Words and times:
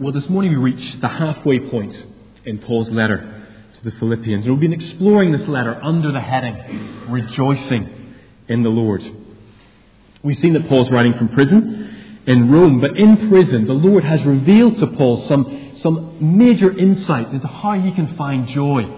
Well, 0.00 0.14
this 0.14 0.30
morning 0.30 0.52
we 0.52 0.72
reach 0.72 1.00
the 1.02 1.08
halfway 1.08 1.60
point 1.60 1.94
in 2.46 2.56
Paul's 2.60 2.88
letter 2.88 3.44
to 3.74 3.84
the 3.84 3.90
Philippians. 3.98 4.46
And 4.46 4.54
we've 4.54 4.70
been 4.70 4.72
exploring 4.72 5.30
this 5.30 5.46
letter 5.46 5.78
under 5.84 6.10
the 6.10 6.22
heading, 6.22 7.10
Rejoicing 7.10 8.16
in 8.48 8.62
the 8.62 8.70
Lord. 8.70 9.02
We've 10.22 10.38
seen 10.38 10.54
that 10.54 10.70
Paul's 10.70 10.90
writing 10.90 11.12
from 11.18 11.28
prison 11.28 12.22
in 12.26 12.50
Rome, 12.50 12.80
but 12.80 12.96
in 12.96 13.28
prison, 13.28 13.66
the 13.66 13.74
Lord 13.74 14.02
has 14.04 14.24
revealed 14.24 14.78
to 14.78 14.86
Paul 14.86 15.28
some, 15.28 15.76
some 15.82 16.38
major 16.38 16.74
insights 16.74 17.32
into 17.32 17.46
how 17.46 17.78
he 17.78 17.92
can 17.92 18.16
find 18.16 18.48
joy 18.48 18.90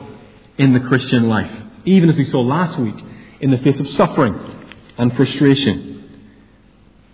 in 0.56 0.72
the 0.72 0.80
Christian 0.86 1.28
life, 1.28 1.50
even 1.84 2.10
as 2.10 2.16
we 2.16 2.30
saw 2.30 2.42
last 2.42 2.78
week 2.78 3.04
in 3.40 3.50
the 3.50 3.58
face 3.58 3.80
of 3.80 3.88
suffering 3.96 4.38
and 4.96 5.16
frustration. 5.16 5.88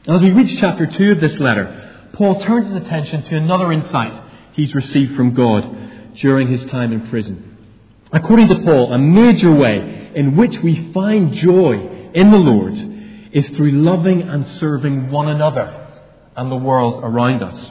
As 0.07 0.21
we 0.21 0.31
reach 0.31 0.61
chapter 0.61 0.85
2 0.85 1.13
of 1.13 1.21
this 1.23 1.39
letter, 1.39 1.87
Paul 2.19 2.45
turns 2.45 2.67
his 2.67 2.85
attention 2.85 3.23
to 3.23 3.37
another 3.37 3.73
insight 3.73 4.25
he's 4.55 4.75
received 4.75 5.15
from 5.15 5.35
God 5.35 6.17
during 6.17 6.49
his 6.49 6.65
time 6.65 6.93
in 6.93 7.09
prison. 7.09 7.57
According 8.13 8.49
to 8.49 8.59
Paul, 8.59 8.93
a 8.93 8.99
major 8.99 9.55
way 9.55 10.11
in 10.17 10.37
which 10.37 10.59
we 10.59 10.93
find 10.93 11.33
joy 11.35 12.11
in 12.13 12.33
the 12.33 12.39
Lord 12.39 12.75
is 13.33 13.49
through 13.51 13.71
loving 13.71 14.23
and 14.23 14.45
serving 14.59 15.13
one 15.13 15.29
another 15.29 15.87
and 16.37 16.51
the 16.51 16.57
world 16.57 17.05
around 17.05 17.41
us. 17.45 17.71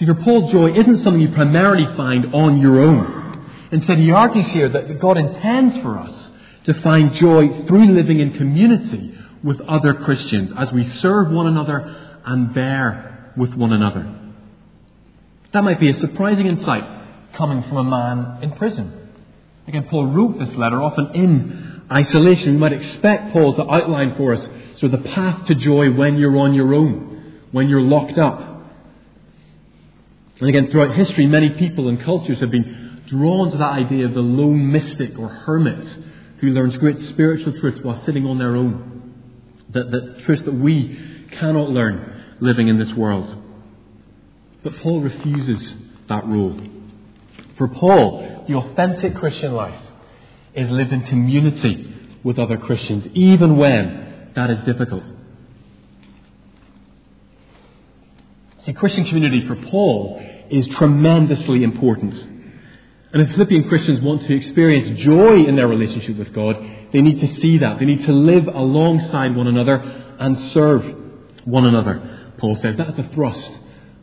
See, 0.00 0.06
for 0.06 0.14
Paul, 0.14 0.50
joy 0.50 0.72
isn't 0.72 1.04
something 1.04 1.20
you 1.20 1.28
primarily 1.28 1.86
find 1.96 2.34
on 2.34 2.60
your 2.60 2.80
own. 2.80 3.48
Instead, 3.70 3.98
he 3.98 4.10
argues 4.10 4.48
here 4.48 4.68
that 4.70 4.98
God 4.98 5.18
intends 5.18 5.78
for 5.82 5.98
us 6.00 6.30
to 6.64 6.74
find 6.82 7.14
joy 7.14 7.64
through 7.68 7.92
living 7.92 8.18
in 8.18 8.32
community 8.32 9.16
with 9.44 9.60
other 9.60 9.94
Christians 9.94 10.50
as 10.58 10.72
we 10.72 10.90
serve 10.96 11.30
one 11.30 11.46
another 11.46 12.05
and 12.26 12.52
bear 12.52 13.32
with 13.36 13.54
one 13.54 13.72
another. 13.72 14.14
That 15.52 15.62
might 15.62 15.80
be 15.80 15.90
a 15.90 15.96
surprising 15.96 16.46
insight 16.46 16.84
coming 17.36 17.62
from 17.62 17.76
a 17.78 17.84
man 17.84 18.42
in 18.42 18.52
prison. 18.52 18.92
Again, 19.68 19.86
Paul 19.88 20.06
wrote 20.06 20.38
this 20.38 20.54
letter 20.54 20.82
often 20.82 21.14
in 21.14 21.82
isolation. 21.90 22.54
We 22.54 22.58
might 22.58 22.72
expect 22.72 23.32
Paul 23.32 23.54
to 23.54 23.70
outline 23.70 24.16
for 24.16 24.34
us 24.34 24.40
sort 24.78 24.92
of 24.92 25.02
the 25.02 25.08
path 25.10 25.46
to 25.46 25.54
joy 25.54 25.92
when 25.92 26.18
you're 26.18 26.36
on 26.36 26.54
your 26.54 26.74
own, 26.74 27.40
when 27.52 27.68
you're 27.68 27.80
locked 27.80 28.18
up. 28.18 28.40
And 30.40 30.48
again, 30.48 30.70
throughout 30.70 30.94
history, 30.94 31.26
many 31.26 31.50
people 31.50 31.88
and 31.88 32.00
cultures 32.02 32.40
have 32.40 32.50
been 32.50 33.02
drawn 33.06 33.50
to 33.52 33.58
that 33.58 33.72
idea 33.72 34.06
of 34.06 34.14
the 34.14 34.20
lone 34.20 34.70
mystic 34.70 35.18
or 35.18 35.28
hermit 35.28 35.88
who 36.40 36.48
learns 36.48 36.76
great 36.76 36.98
spiritual 37.10 37.58
truths 37.58 37.78
while 37.82 38.04
sitting 38.04 38.26
on 38.26 38.38
their 38.38 38.56
own 38.56 39.14
that, 39.70 39.90
that 39.90 40.24
truths 40.24 40.42
that 40.42 40.54
we 40.54 40.98
cannot 41.32 41.70
learn 41.70 42.15
living 42.40 42.68
in 42.68 42.78
this 42.78 42.92
world. 42.94 43.42
But 44.62 44.76
Paul 44.78 45.00
refuses 45.00 45.74
that 46.08 46.26
rule. 46.26 46.60
For 47.56 47.68
Paul, 47.68 48.44
the 48.48 48.54
authentic 48.54 49.14
Christian 49.16 49.52
life 49.52 49.80
is 50.54 50.70
lived 50.70 50.92
in 50.92 51.02
community 51.02 51.92
with 52.22 52.38
other 52.38 52.56
Christians, 52.56 53.06
even 53.14 53.56
when 53.56 54.32
that 54.34 54.50
is 54.50 54.62
difficult. 54.62 55.04
See, 58.64 58.72
Christian 58.72 59.04
community 59.04 59.46
for 59.46 59.56
Paul 59.56 60.20
is 60.50 60.66
tremendously 60.68 61.62
important. 61.62 62.14
And 63.12 63.22
if 63.22 63.30
Philippian 63.30 63.68
Christians 63.68 64.00
want 64.00 64.22
to 64.22 64.34
experience 64.34 65.00
joy 65.00 65.44
in 65.44 65.56
their 65.56 65.68
relationship 65.68 66.16
with 66.16 66.32
God, 66.32 66.56
they 66.92 67.00
need 67.00 67.20
to 67.20 67.40
see 67.40 67.58
that. 67.58 67.78
They 67.78 67.84
need 67.84 68.04
to 68.04 68.12
live 68.12 68.48
alongside 68.48 69.34
one 69.34 69.46
another 69.46 69.76
and 70.18 70.52
serve 70.52 70.84
one 71.44 71.64
another, 71.64 72.15
Paul 72.38 72.56
says. 72.56 72.76
That's 72.76 72.96
the 72.96 73.08
thrust 73.14 73.52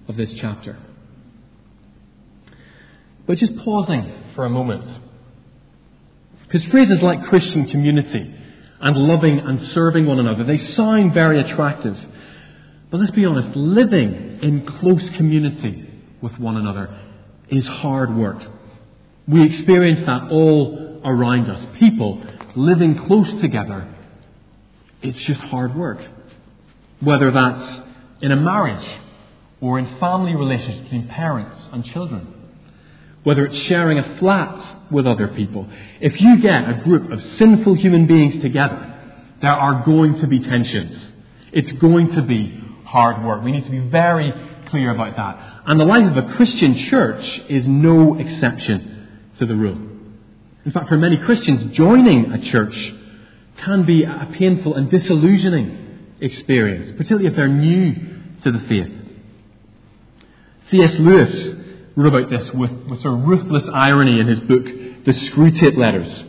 of 0.07 0.15
this 0.15 0.31
chapter. 0.33 0.77
But 3.25 3.37
just 3.37 3.55
pausing 3.57 4.11
for 4.35 4.45
a 4.45 4.49
moment. 4.49 4.85
Because 6.43 6.67
phrases 6.69 7.01
like 7.01 7.23
Christian 7.25 7.69
community 7.69 8.33
and 8.79 8.97
loving 8.97 9.39
and 9.39 9.61
serving 9.69 10.05
one 10.05 10.19
another, 10.19 10.43
they 10.43 10.57
sound 10.57 11.13
very 11.13 11.39
attractive. 11.39 11.97
But 12.91 12.99
let's 12.99 13.11
be 13.11 13.25
honest, 13.25 13.55
living 13.55 14.39
in 14.41 14.65
close 14.65 15.09
community 15.11 15.89
with 16.21 16.37
one 16.37 16.57
another 16.57 16.95
is 17.49 17.65
hard 17.65 18.15
work. 18.15 18.43
We 19.27 19.43
experience 19.43 20.01
that 20.01 20.29
all 20.29 21.01
around 21.03 21.49
us. 21.49 21.65
People 21.79 22.21
living 22.55 23.07
close 23.07 23.29
together, 23.41 23.87
it's 25.01 25.17
just 25.19 25.41
hard 25.41 25.75
work. 25.75 25.99
Whether 26.99 27.31
that's 27.31 27.81
in 28.23 28.31
a 28.31 28.35
marriage 28.37 28.87
or 29.59 29.77
in 29.77 29.99
family 29.99 30.33
relationships 30.33 30.83
between 30.83 31.07
parents 31.09 31.57
and 31.73 31.85
children. 31.85 32.27
Whether 33.23 33.45
it's 33.45 33.59
sharing 33.63 33.99
a 33.99 34.17
flat 34.17 34.91
with 34.91 35.05
other 35.05 35.27
people. 35.27 35.67
If 36.01 36.19
you 36.19 36.41
get 36.41 36.69
a 36.69 36.81
group 36.83 37.11
of 37.11 37.21
sinful 37.37 37.75
human 37.75 38.07
beings 38.07 38.41
together, 38.41 38.89
there 39.41 39.51
are 39.51 39.83
going 39.85 40.19
to 40.21 40.27
be 40.27 40.39
tensions. 40.39 41.11
It's 41.51 41.71
going 41.73 42.13
to 42.13 42.21
be 42.21 42.61
hard 42.85 43.23
work. 43.23 43.43
We 43.43 43.51
need 43.51 43.65
to 43.65 43.71
be 43.71 43.79
very 43.79 44.33
clear 44.67 44.93
about 44.93 45.15
that. 45.17 45.61
And 45.65 45.79
the 45.79 45.85
life 45.85 46.15
of 46.15 46.17
a 46.17 46.33
Christian 46.35 46.77
church 46.89 47.23
is 47.49 47.65
no 47.67 48.15
exception 48.15 49.29
to 49.37 49.45
the 49.45 49.55
rule. 49.55 49.77
In 50.65 50.71
fact, 50.71 50.87
for 50.87 50.97
many 50.97 51.17
Christians, 51.17 51.75
joining 51.75 52.31
a 52.31 52.41
church 52.51 52.93
can 53.57 53.83
be 53.85 54.03
a 54.03 54.29
painful 54.33 54.75
and 54.75 54.89
disillusioning 54.89 56.15
experience, 56.21 56.91
particularly 56.91 57.27
if 57.27 57.35
they're 57.35 57.47
new 57.47 58.12
to 58.43 58.51
the 58.51 58.59
faith. 58.59 58.91
C.S. 60.69 60.95
Lewis 60.99 61.55
wrote 61.95 62.13
about 62.13 62.29
this 62.29 62.51
with, 62.53 62.71
with 62.89 63.01
sort 63.01 63.19
of 63.19 63.27
ruthless 63.27 63.67
irony 63.71 64.19
in 64.19 64.27
his 64.27 64.39
book, 64.41 64.65
The 64.65 65.13
Screwtape 65.29 65.77
Letters. 65.77 66.23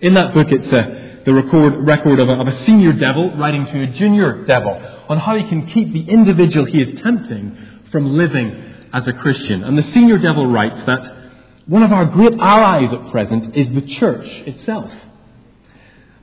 In 0.00 0.14
that 0.14 0.34
book, 0.34 0.48
it's 0.50 0.72
a, 0.72 1.22
the 1.24 1.34
record, 1.34 1.86
record 1.86 2.20
of, 2.20 2.28
a, 2.28 2.32
of 2.32 2.48
a 2.48 2.64
senior 2.64 2.92
devil 2.92 3.36
writing 3.36 3.66
to 3.66 3.82
a 3.82 3.86
junior 3.98 4.44
devil 4.44 4.72
on 5.08 5.18
how 5.18 5.36
he 5.36 5.48
can 5.48 5.66
keep 5.66 5.92
the 5.92 6.08
individual 6.08 6.66
he 6.66 6.80
is 6.80 7.00
tempting 7.02 7.56
from 7.90 8.16
living 8.16 8.74
as 8.92 9.06
a 9.06 9.12
Christian. 9.12 9.64
And 9.64 9.76
the 9.76 9.82
senior 9.92 10.18
devil 10.18 10.46
writes 10.46 10.82
that 10.84 11.24
one 11.66 11.82
of 11.82 11.92
our 11.92 12.04
great 12.04 12.34
allies 12.38 12.92
at 12.92 13.10
present 13.10 13.56
is 13.56 13.70
the 13.70 13.82
church 13.82 14.26
itself. 14.46 14.90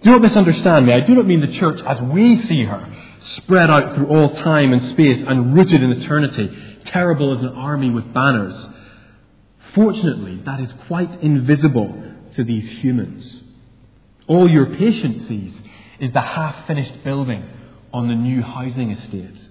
Do 0.04 0.12
not 0.12 0.22
misunderstand 0.22 0.88
me. 0.88 0.94
I 0.94 1.02
do 1.02 1.14
not 1.14 1.28
mean 1.28 1.42
the 1.42 1.60
church 1.60 1.80
as 1.82 2.02
we 2.02 2.42
see 2.44 2.64
her, 2.64 2.96
spread 3.38 3.70
out 3.70 3.96
through 3.96 4.08
all 4.08 4.36
time 4.36 4.74
and 4.74 4.92
space 4.94 5.24
and 5.28 5.56
rooted 5.56 5.82
in 5.84 5.92
eternity, 5.92 6.80
terrible 6.86 7.38
as 7.38 7.44
an 7.44 7.50
army 7.50 7.90
with 7.90 8.12
banners. 8.14 8.56
Fortunately, 9.74 10.42
that 10.46 10.60
is 10.60 10.70
quite 10.88 11.22
invisible 11.22 12.04
to 12.36 12.44
these 12.44 12.68
humans. 12.82 13.44
All 14.28 14.50
your 14.50 14.68
patient 14.76 15.28
sees 15.28 15.54
is 16.00 16.12
the 16.12 16.22
half 16.22 16.68
finished 16.68 17.04
building 17.04 17.44
on 17.94 18.08
the 18.08 18.16
new 18.16 18.42
housing 18.42 18.92
estate. 18.92 19.50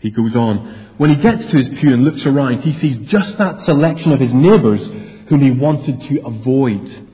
He 0.00 0.10
goes 0.10 0.34
on. 0.34 0.92
When 0.98 1.14
he 1.14 1.16
gets 1.16 1.44
to 1.50 1.56
his 1.56 1.68
pew 1.80 1.94
and 1.94 2.04
looks 2.04 2.26
around, 2.26 2.60
he 2.60 2.72
sees 2.74 3.08
just 3.08 3.38
that 3.38 3.62
selection 3.62 4.12
of 4.12 4.20
his 4.20 4.34
neighbours 4.34 4.82
whom 5.28 5.40
he 5.40 5.50
wanted 5.50 6.00
to 6.02 6.26
avoid. 6.26 7.08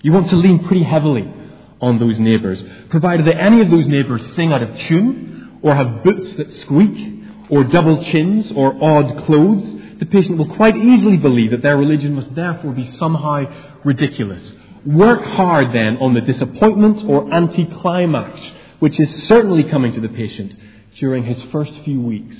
You 0.00 0.12
want 0.12 0.30
to 0.30 0.36
lean 0.36 0.64
pretty 0.64 0.84
heavily 0.84 1.30
on 1.80 1.98
those 1.98 2.18
neighbours, 2.18 2.60
provided 2.90 3.26
that 3.26 3.40
any 3.40 3.60
of 3.60 3.70
those 3.70 3.86
neighbours 3.86 4.22
sing 4.34 4.52
out 4.52 4.62
of 4.62 4.78
tune, 4.80 5.60
or 5.62 5.74
have 5.74 6.04
boots 6.04 6.36
that 6.36 6.52
squeak, 6.62 7.24
or 7.50 7.64
double 7.64 8.04
chins, 8.04 8.50
or 8.54 8.82
odd 8.82 9.24
clothes. 9.26 9.74
The 9.98 10.06
patient 10.06 10.38
will 10.38 10.54
quite 10.54 10.76
easily 10.76 11.16
believe 11.16 11.50
that 11.50 11.62
their 11.62 11.76
religion 11.76 12.14
must 12.14 12.34
therefore 12.34 12.72
be 12.72 12.90
somehow 12.92 13.50
ridiculous. 13.84 14.52
Work 14.86 15.24
hard 15.24 15.72
then 15.72 15.96
on 15.98 16.14
the 16.14 16.20
disappointment 16.20 17.04
or 17.08 17.32
anticlimax, 17.32 18.40
which 18.78 18.98
is 19.00 19.24
certainly 19.24 19.64
coming 19.64 19.92
to 19.92 20.00
the 20.00 20.08
patient 20.08 20.54
during 20.98 21.24
his 21.24 21.42
first 21.50 21.72
few 21.84 22.00
weeks 22.00 22.36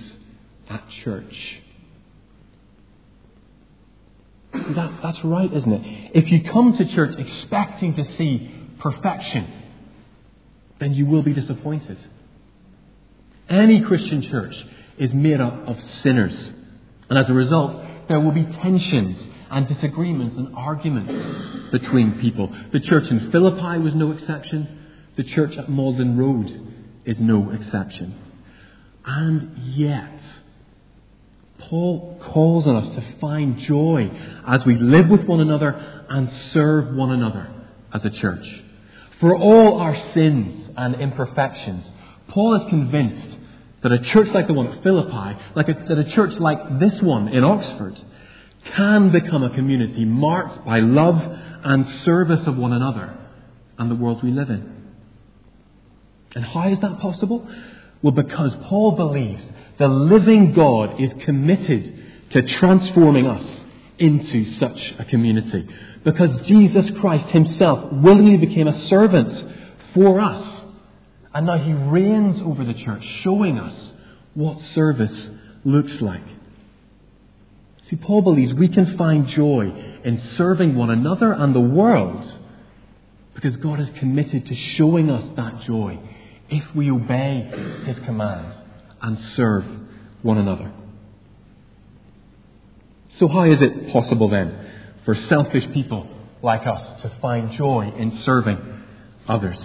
at 0.69 0.89
church. 1.03 1.61
That, 4.53 5.01
that's 5.03 5.23
right, 5.25 5.53
isn't 5.53 5.73
it? 5.73 6.11
If 6.15 6.31
you 6.31 6.43
come 6.45 6.77
to 6.77 6.95
church 6.95 7.15
expecting 7.19 7.95
to 7.95 8.05
see 8.17 8.51
perfection, 8.81 9.47
then 10.79 10.95
you 10.95 11.07
will 11.07 11.23
be 11.23 11.33
disappointed. 11.33 11.99
Any 13.49 13.81
Christian 13.81 14.23
church 14.23 14.55
is 14.99 15.13
made 15.15 15.41
up 15.41 15.67
of 15.67 15.81
sinners. 16.03 16.51
And 17.09 17.19
as 17.19 17.29
a 17.29 17.35
result, 17.35 17.83
there 18.09 18.21
will 18.21 18.33
be 18.33 18.45
tensions 18.45 19.27
and 19.51 19.67
disagreements 19.67 20.37
and 20.37 20.55
arguments 20.55 21.71
between 21.71 22.21
people. 22.21 22.55
The 22.73 22.81
church 22.81 23.09
in 23.09 23.31
Philippi 23.31 23.79
was 23.79 23.95
no 23.95 24.13
exception. 24.13 24.87
The 25.17 25.25
church 25.25 25.57
at 25.57 25.69
Magdalen 25.71 26.17
Road 26.17 26.75
is 27.05 27.19
no 27.19 27.51
exception. 27.51 28.15
And 29.05 29.57
yet, 29.75 30.21
Paul 31.59 32.19
calls 32.21 32.67
on 32.67 32.77
us 32.77 32.95
to 32.95 33.19
find 33.21 33.59
joy 33.61 34.11
as 34.47 34.65
we 34.67 34.77
live 34.77 35.09
with 35.09 35.25
one 35.25 35.41
another 35.41 35.71
and 36.11 36.31
serve 36.53 36.95
one 36.95 37.11
another 37.11 37.51
as 37.93 38.05
a 38.05 38.11
church. 38.11 38.47
For 39.21 39.37
all 39.37 39.81
our 39.81 39.97
sins 40.13 40.71
and 40.77 40.95
imperfections, 40.97 41.85
Paul 42.29 42.55
is 42.57 42.69
convinced 42.69 43.37
that 43.83 43.93
a 43.93 43.99
church 43.99 44.29
like 44.29 44.47
the 44.47 44.53
one 44.53 44.69
at 44.69 44.83
Philippi, 44.83 45.39
like 45.55 45.69
a, 45.69 45.75
that 45.89 45.99
a 45.99 46.05
church 46.13 46.35
like 46.39 46.79
this 46.79 47.01
one 47.03 47.29
in 47.29 47.45
Oxford, 47.45 48.01
can 48.75 49.11
become 49.11 49.43
a 49.43 49.51
community 49.51 50.05
marked 50.05 50.65
by 50.65 50.81
love 50.81 51.21
and 51.65 51.89
service 52.03 52.47
of 52.47 52.57
one 52.57 52.73
another 52.73 53.17
and 53.79 53.91
the 53.91 53.95
world 53.95 54.23
we 54.23 54.31
live 54.31 54.51
in. 54.51 54.93
And 56.35 56.45
how 56.45 56.69
is 56.69 56.79
that 56.81 57.01
possible? 57.01 57.49
Well, 58.03 58.13
because 58.13 58.53
Paul 58.65 58.93
believes 58.93 59.43
the 59.79 59.89
living 59.89 60.53
God 60.53 61.01
is 61.01 61.13
committed 61.25 62.31
to 62.31 62.43
transforming 62.43 63.27
us 63.27 63.58
into 63.99 64.53
such 64.55 64.95
a 64.99 65.05
community. 65.05 65.69
Because 66.05 66.47
Jesus 66.47 66.91
Christ 67.01 67.27
himself 67.29 67.93
willingly 67.93 68.37
became 68.37 68.69
a 68.69 68.87
servant 68.87 69.55
for 69.95 70.21
us. 70.21 70.65
And 71.35 71.47
now 71.47 71.59
he 71.59 71.73
reigns 71.73 72.41
over 72.43 72.65
the 72.65 72.75
church, 72.75 73.05
showing 73.23 73.59
us 73.59 73.75
what 74.35 74.61
service 74.75 75.29
looks 75.65 76.01
like. 76.01 76.23
See, 77.89 77.97
Paul 77.97 78.23
believes 78.23 78.53
we 78.53 78.69
can 78.69 78.97
find 78.97 79.29
joy 79.29 79.73
in 80.05 80.21
serving 80.37 80.75
one 80.75 80.91
another 80.91 81.33
and 81.33 81.55
the 81.55 81.61
world 81.61 82.33
because 83.35 83.57
God 83.57 83.81
is 83.81 83.89
committed 83.99 84.47
to 84.47 84.55
showing 84.55 85.11
us 85.11 85.25
that 85.37 85.61
joy 85.63 85.99
if 86.51 86.75
we 86.75 86.91
obey 86.91 87.51
his 87.87 87.99
commands 88.01 88.57
and 89.01 89.19
serve 89.37 89.65
one 90.23 90.39
another. 90.39 90.73
So, 93.19 93.27
how 93.29 93.45
is 93.45 93.61
it 93.61 93.93
possible 93.93 94.29
then 94.29 94.71
for 95.05 95.15
selfish 95.15 95.69
people 95.73 96.09
like 96.43 96.67
us 96.67 97.03
to 97.03 97.11
find 97.21 97.51
joy 97.53 97.93
in 97.97 98.17
serving 98.19 98.59
others? 99.27 99.59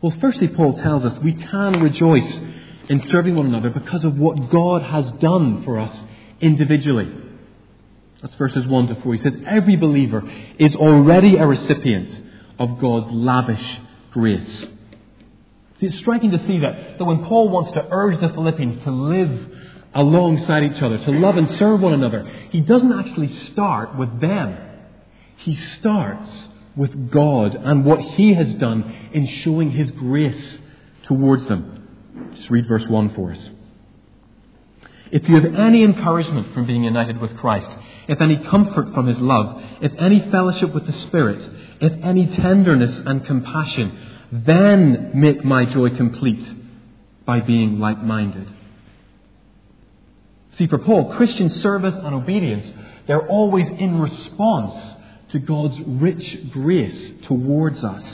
Well, 0.00 0.14
firstly, 0.20 0.48
Paul 0.48 0.74
tells 0.78 1.04
us 1.04 1.18
we 1.22 1.32
can 1.32 1.80
rejoice 1.80 2.32
in 2.88 3.08
serving 3.08 3.34
one 3.34 3.46
another 3.46 3.70
because 3.70 4.04
of 4.04 4.16
what 4.16 4.50
God 4.50 4.82
has 4.82 5.10
done 5.20 5.64
for 5.64 5.78
us 5.78 6.00
individually. 6.40 7.12
That's 8.22 8.34
verses 8.34 8.66
1 8.66 8.88
to 8.88 9.02
4. 9.02 9.14
He 9.14 9.22
says, 9.22 9.34
Every 9.46 9.76
believer 9.76 10.22
is 10.58 10.74
already 10.76 11.36
a 11.36 11.46
recipient 11.46 12.08
of 12.58 12.78
God's 12.78 13.10
lavish 13.10 13.80
grace. 14.12 14.64
See, 15.78 15.86
it's 15.86 15.98
striking 15.98 16.30
to 16.30 16.38
see 16.46 16.60
that, 16.60 16.98
that 16.98 17.04
when 17.04 17.24
Paul 17.24 17.48
wants 17.48 17.72
to 17.72 17.86
urge 17.90 18.20
the 18.20 18.28
Philippians 18.28 18.84
to 18.84 18.90
live 18.90 19.56
alongside 19.96 20.62
each 20.62 20.82
other, 20.82 20.98
to 20.98 21.10
love 21.10 21.36
and 21.36 21.56
serve 21.56 21.80
one 21.80 21.94
another, 21.94 22.30
he 22.50 22.60
doesn't 22.60 22.92
actually 22.92 23.34
start 23.46 23.96
with 23.96 24.20
them. 24.20 24.56
He 25.38 25.56
starts 25.78 26.30
with 26.76 27.10
God 27.10 27.54
and 27.54 27.84
what 27.84 28.00
he 28.00 28.34
has 28.34 28.54
done 28.54 29.10
in 29.12 29.26
showing 29.42 29.70
his 29.70 29.90
grace 29.92 30.58
towards 31.04 31.46
them. 31.46 32.32
Just 32.36 32.50
read 32.50 32.68
verse 32.68 32.86
1 32.86 33.14
for 33.14 33.32
us. 33.32 33.48
If 35.10 35.28
you 35.28 35.36
have 35.36 35.54
any 35.54 35.82
encouragement 35.82 36.52
from 36.52 36.66
being 36.66 36.84
united 36.84 37.18
with 37.20 37.36
Christ, 37.38 37.70
if 38.08 38.20
any 38.20 38.36
comfort 38.36 38.92
from 38.92 39.06
his 39.06 39.18
love, 39.18 39.62
if 39.80 39.92
any 39.98 40.30
fellowship 40.30 40.74
with 40.74 40.86
the 40.86 40.92
Spirit, 40.92 41.40
if 41.80 41.92
any 42.04 42.26
tenderness 42.26 42.96
and 43.06 43.24
compassion, 43.24 43.98
then 44.32 45.12
make 45.14 45.44
my 45.44 45.64
joy 45.64 45.90
complete 45.96 46.44
by 47.24 47.40
being 47.40 47.78
like 47.78 48.02
minded. 48.02 48.46
See, 50.58 50.66
for 50.66 50.78
Paul, 50.78 51.14
Christian 51.16 51.60
service 51.60 51.94
and 51.94 52.14
obedience, 52.14 52.66
they're 53.06 53.26
always 53.26 53.66
in 53.66 54.00
response 54.00 54.74
to 55.30 55.38
God's 55.38 55.78
rich 55.86 56.50
grace 56.50 57.12
towards 57.26 57.82
us. 57.84 58.04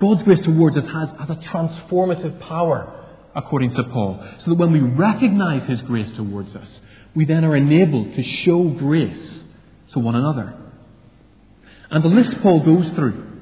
God's 0.00 0.22
grace 0.22 0.40
towards 0.40 0.76
us 0.76 0.84
has, 0.84 1.08
has 1.18 1.30
a 1.30 1.40
transformative 1.50 2.40
power, 2.40 3.04
according 3.34 3.74
to 3.74 3.82
Paul, 3.84 4.24
so 4.44 4.50
that 4.50 4.58
when 4.58 4.72
we 4.72 4.80
recognize 4.80 5.68
His 5.68 5.80
grace 5.82 6.10
towards 6.16 6.54
us, 6.54 6.80
we 7.14 7.24
then 7.24 7.44
are 7.44 7.56
enabled 7.56 8.14
to 8.14 8.22
show 8.22 8.68
grace 8.68 9.42
to 9.92 9.98
one 9.98 10.14
another. 10.14 10.54
And 11.90 12.04
the 12.04 12.08
list 12.08 12.40
Paul 12.42 12.60
goes 12.60 12.88
through 12.94 13.34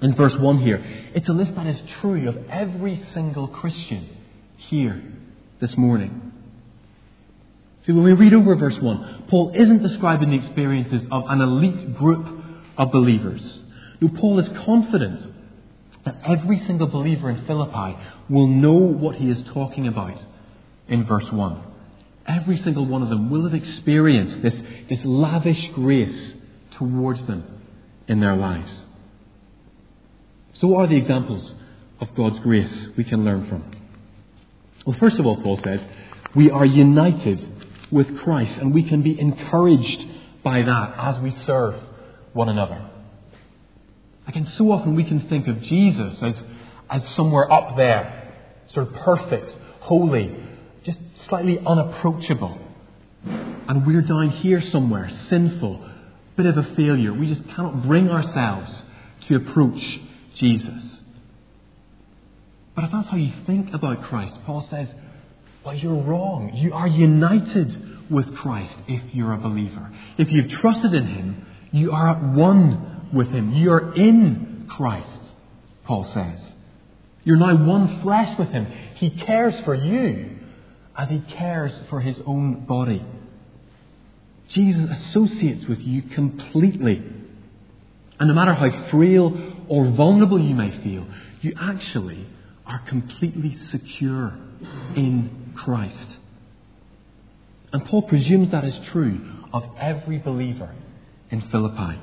in 0.00 0.14
verse 0.14 0.34
1 0.38 0.58
here, 0.58 0.84
it's 1.14 1.28
a 1.28 1.32
list 1.32 1.54
that 1.56 1.66
is 1.66 1.80
true 2.00 2.28
of 2.28 2.36
every 2.48 3.04
single 3.12 3.48
Christian 3.48 4.08
here 4.56 5.02
this 5.60 5.76
morning. 5.76 6.27
See, 7.88 7.94
when 7.94 8.04
we 8.04 8.12
read 8.12 8.34
over 8.34 8.54
verse 8.54 8.78
1, 8.78 9.24
Paul 9.28 9.52
isn't 9.54 9.82
describing 9.82 10.28
the 10.28 10.36
experiences 10.36 11.08
of 11.10 11.24
an 11.26 11.40
elite 11.40 11.96
group 11.96 12.28
of 12.76 12.92
believers. 12.92 13.40
No, 14.02 14.08
Paul 14.08 14.38
is 14.40 14.48
confident 14.66 15.26
that 16.04 16.18
every 16.22 16.58
single 16.66 16.88
believer 16.88 17.30
in 17.30 17.46
Philippi 17.46 17.96
will 18.28 18.46
know 18.46 18.74
what 18.74 19.16
he 19.16 19.30
is 19.30 19.42
talking 19.54 19.88
about 19.88 20.22
in 20.86 21.06
verse 21.06 21.32
1. 21.32 21.62
Every 22.26 22.58
single 22.58 22.84
one 22.84 23.02
of 23.02 23.08
them 23.08 23.30
will 23.30 23.44
have 23.44 23.54
experienced 23.54 24.42
this, 24.42 24.60
this 24.90 25.02
lavish 25.06 25.70
grace 25.70 26.34
towards 26.72 27.26
them 27.26 27.42
in 28.06 28.20
their 28.20 28.36
lives. 28.36 28.70
So, 30.52 30.68
what 30.68 30.80
are 30.80 30.88
the 30.88 30.96
examples 30.96 31.54
of 32.00 32.14
God's 32.14 32.38
grace 32.40 32.88
we 32.98 33.04
can 33.04 33.24
learn 33.24 33.48
from? 33.48 33.64
Well, 34.84 34.98
first 34.98 35.18
of 35.18 35.24
all, 35.24 35.42
Paul 35.42 35.58
says, 35.64 35.80
we 36.34 36.50
are 36.50 36.66
united 36.66 37.57
with 37.90 38.18
Christ, 38.18 38.56
and 38.58 38.74
we 38.74 38.82
can 38.82 39.02
be 39.02 39.18
encouraged 39.18 40.06
by 40.42 40.62
that 40.62 40.94
as 40.98 41.20
we 41.20 41.30
serve 41.46 41.74
one 42.32 42.48
another. 42.48 42.88
Again, 44.26 44.46
so 44.56 44.70
often 44.70 44.94
we 44.94 45.04
can 45.04 45.28
think 45.28 45.48
of 45.48 45.62
Jesus 45.62 46.22
as, 46.22 46.42
as 46.90 47.02
somewhere 47.14 47.50
up 47.50 47.76
there, 47.76 48.34
sort 48.72 48.88
of 48.88 48.94
perfect, 48.94 49.54
holy, 49.80 50.36
just 50.84 50.98
slightly 51.28 51.58
unapproachable. 51.58 52.58
And 53.24 53.86
we're 53.86 54.02
down 54.02 54.30
here 54.30 54.60
somewhere, 54.60 55.10
sinful, 55.28 55.88
bit 56.36 56.46
of 56.46 56.56
a 56.58 56.74
failure. 56.74 57.12
We 57.12 57.26
just 57.26 57.46
cannot 57.48 57.82
bring 57.82 58.10
ourselves 58.10 58.70
to 59.26 59.36
approach 59.36 60.00
Jesus. 60.34 61.00
But 62.74 62.84
if 62.84 62.92
that's 62.92 63.08
how 63.08 63.16
you 63.16 63.32
think 63.44 63.74
about 63.74 64.04
Christ, 64.04 64.34
Paul 64.46 64.66
says, 64.70 64.88
well, 65.64 65.74
you're 65.74 66.02
wrong. 66.02 66.52
You 66.54 66.72
are 66.72 66.88
united 66.88 68.10
with 68.10 68.36
Christ 68.36 68.74
if 68.86 69.14
you're 69.14 69.32
a 69.32 69.38
believer. 69.38 69.92
If 70.16 70.30
you've 70.30 70.50
trusted 70.50 70.94
in 70.94 71.06
Him, 71.06 71.46
you 71.72 71.92
are 71.92 72.08
at 72.10 72.22
one 72.22 73.10
with 73.12 73.30
Him. 73.30 73.52
You 73.52 73.72
are 73.72 73.94
in 73.94 74.66
Christ, 74.68 75.20
Paul 75.84 76.10
says. 76.14 76.40
You're 77.24 77.36
now 77.36 77.66
one 77.66 78.00
flesh 78.02 78.38
with 78.38 78.48
Him. 78.48 78.66
He 78.94 79.10
cares 79.10 79.54
for 79.64 79.74
you 79.74 80.38
as 80.96 81.08
He 81.08 81.20
cares 81.20 81.72
for 81.90 82.00
His 82.00 82.18
own 82.26 82.64
body. 82.64 83.04
Jesus 84.48 84.90
associates 84.90 85.66
with 85.66 85.80
you 85.80 86.02
completely. 86.02 87.02
And 88.18 88.28
no 88.28 88.34
matter 88.34 88.54
how 88.54 88.90
frail 88.90 89.36
or 89.68 89.90
vulnerable 89.90 90.40
you 90.40 90.54
may 90.54 90.70
feel, 90.82 91.06
you 91.42 91.54
actually 91.60 92.26
are 92.66 92.80
completely 92.80 93.56
secure 93.70 94.34
in 94.96 95.37
Christ. 95.64 96.08
And 97.72 97.84
Paul 97.84 98.02
presumes 98.02 98.50
that 98.50 98.64
is 98.64 98.78
true 98.92 99.20
of 99.52 99.64
every 99.78 100.18
believer 100.18 100.74
in 101.30 101.42
Philippi. 101.50 101.98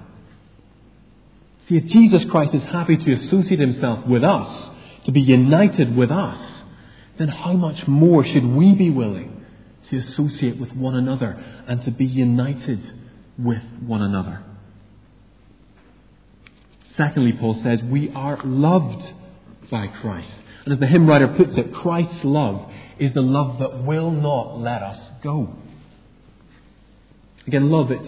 See, 1.67 1.77
if 1.77 1.85
Jesus 1.87 2.23
Christ 2.25 2.53
is 2.53 2.63
happy 2.63 2.97
to 2.97 3.13
associate 3.13 3.59
himself 3.59 4.05
with 4.05 4.23
us, 4.23 4.69
to 5.05 5.11
be 5.11 5.21
united 5.21 5.95
with 5.95 6.11
us, 6.11 6.39
then 7.17 7.27
how 7.27 7.53
much 7.53 7.87
more 7.87 8.23
should 8.23 8.45
we 8.45 8.73
be 8.73 8.89
willing 8.89 9.45
to 9.89 9.97
associate 9.97 10.59
with 10.59 10.73
one 10.73 10.95
another 10.95 11.43
and 11.67 11.81
to 11.83 11.91
be 11.91 12.05
united 12.05 12.79
with 13.37 13.63
one 13.79 14.01
another? 14.01 14.43
Secondly, 16.97 17.33
Paul 17.33 17.61
says, 17.63 17.81
we 17.83 18.11
are 18.11 18.39
loved 18.43 19.05
by 19.69 19.87
Christ. 19.87 20.35
And 20.65 20.73
as 20.73 20.79
the 20.79 20.87
hymn 20.87 21.07
writer 21.07 21.27
puts 21.27 21.57
it, 21.57 21.73
Christ's 21.73 22.23
love 22.23 22.71
is 22.99 23.13
the 23.13 23.21
love 23.21 23.59
that 23.59 23.83
will 23.83 24.11
not 24.11 24.57
let 24.59 24.81
us 24.81 24.99
go. 25.23 25.49
Again, 27.47 27.69
love, 27.69 27.91
it's, 27.91 28.07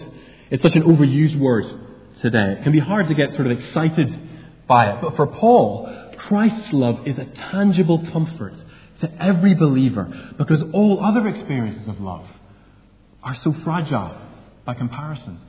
it's 0.50 0.62
such 0.62 0.74
an 0.74 0.82
overused 0.82 1.38
word 1.38 1.64
today. 2.20 2.56
It 2.58 2.62
can 2.62 2.72
be 2.72 2.80
hard 2.80 3.08
to 3.08 3.14
get 3.14 3.32
sort 3.34 3.46
of 3.46 3.58
excited 3.58 4.18
by 4.66 4.90
it. 4.90 5.00
But 5.00 5.16
for 5.16 5.26
Paul, 5.26 6.12
Christ's 6.18 6.72
love 6.72 7.06
is 7.06 7.16
a 7.18 7.24
tangible 7.24 8.04
comfort 8.12 8.54
to 9.00 9.22
every 9.22 9.54
believer 9.54 10.32
because 10.36 10.60
all 10.72 11.04
other 11.04 11.28
experiences 11.28 11.86
of 11.86 12.00
love 12.00 12.26
are 13.22 13.36
so 13.42 13.54
fragile 13.64 14.16
by 14.64 14.74
comparison. 14.74 15.40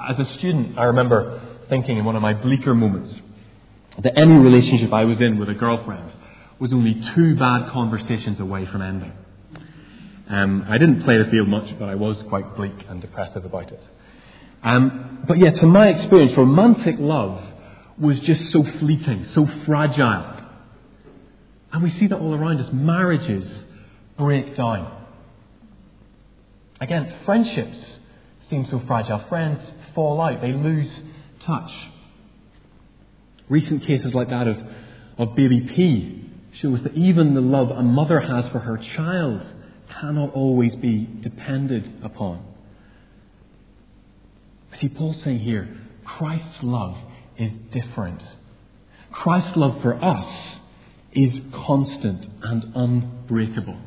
As 0.00 0.18
a 0.18 0.32
student, 0.38 0.78
I 0.78 0.84
remember 0.84 1.40
thinking 1.68 1.98
in 1.98 2.04
one 2.04 2.14
of 2.14 2.22
my 2.22 2.34
bleaker 2.34 2.74
moments 2.74 3.14
that 4.02 4.18
any 4.18 4.34
relationship 4.34 4.92
I 4.92 5.04
was 5.04 5.20
in 5.20 5.38
with 5.38 5.48
a 5.48 5.54
girlfriend 5.54 6.12
was 6.58 6.72
only 6.72 6.94
two 7.14 7.36
bad 7.36 7.70
conversations 7.70 8.40
away 8.40 8.66
from 8.66 8.82
ending. 8.82 9.12
Um, 10.28 10.66
I 10.68 10.78
didn't 10.78 11.04
play 11.04 11.18
the 11.18 11.30
field 11.30 11.48
much, 11.48 11.78
but 11.78 11.88
I 11.88 11.94
was 11.94 12.22
quite 12.28 12.56
bleak 12.56 12.74
and 12.88 13.00
depressive 13.00 13.44
about 13.44 13.72
it. 13.72 13.82
Um, 14.62 15.24
but 15.26 15.38
yeah, 15.38 15.50
to 15.50 15.66
my 15.66 15.88
experience, 15.88 16.36
romantic 16.36 16.96
love 16.98 17.42
was 17.98 18.18
just 18.20 18.52
so 18.52 18.62
fleeting, 18.78 19.24
so 19.32 19.48
fragile. 19.64 20.36
And 21.72 21.82
we 21.82 21.90
see 21.90 22.06
that 22.08 22.18
all 22.18 22.34
around 22.34 22.60
us. 22.60 22.72
Marriages 22.72 23.64
break 24.16 24.56
down. 24.56 25.06
Again, 26.80 27.14
friendships 27.24 27.78
seem 28.48 28.66
so 28.66 28.80
fragile. 28.86 29.24
Friends 29.28 29.60
fall 29.94 30.20
out, 30.20 30.40
they 30.40 30.52
lose 30.52 30.90
touch. 31.40 31.70
Recent 33.48 33.82
cases 33.84 34.14
like 34.14 34.30
that 34.30 34.46
of, 34.46 34.58
of 35.16 35.36
baby 35.36 35.60
P 35.60 36.30
shows 36.52 36.82
that 36.82 36.94
even 36.94 37.34
the 37.34 37.40
love 37.40 37.70
a 37.70 37.82
mother 37.82 38.20
has 38.20 38.48
for 38.48 38.58
her 38.58 38.76
child 38.76 39.46
cannot 39.88 40.32
always 40.34 40.74
be 40.76 41.08
depended 41.20 42.00
upon. 42.02 42.44
See, 44.80 44.88
Paul's 44.88 45.22
saying 45.22 45.40
here, 45.40 45.76
Christ's 46.04 46.62
love 46.62 46.96
is 47.36 47.52
different. 47.72 48.22
Christ's 49.10 49.56
love 49.56 49.80
for 49.82 49.94
us 50.02 50.56
is 51.12 51.40
constant 51.52 52.26
and 52.42 52.72
unbreakable. 52.74 53.78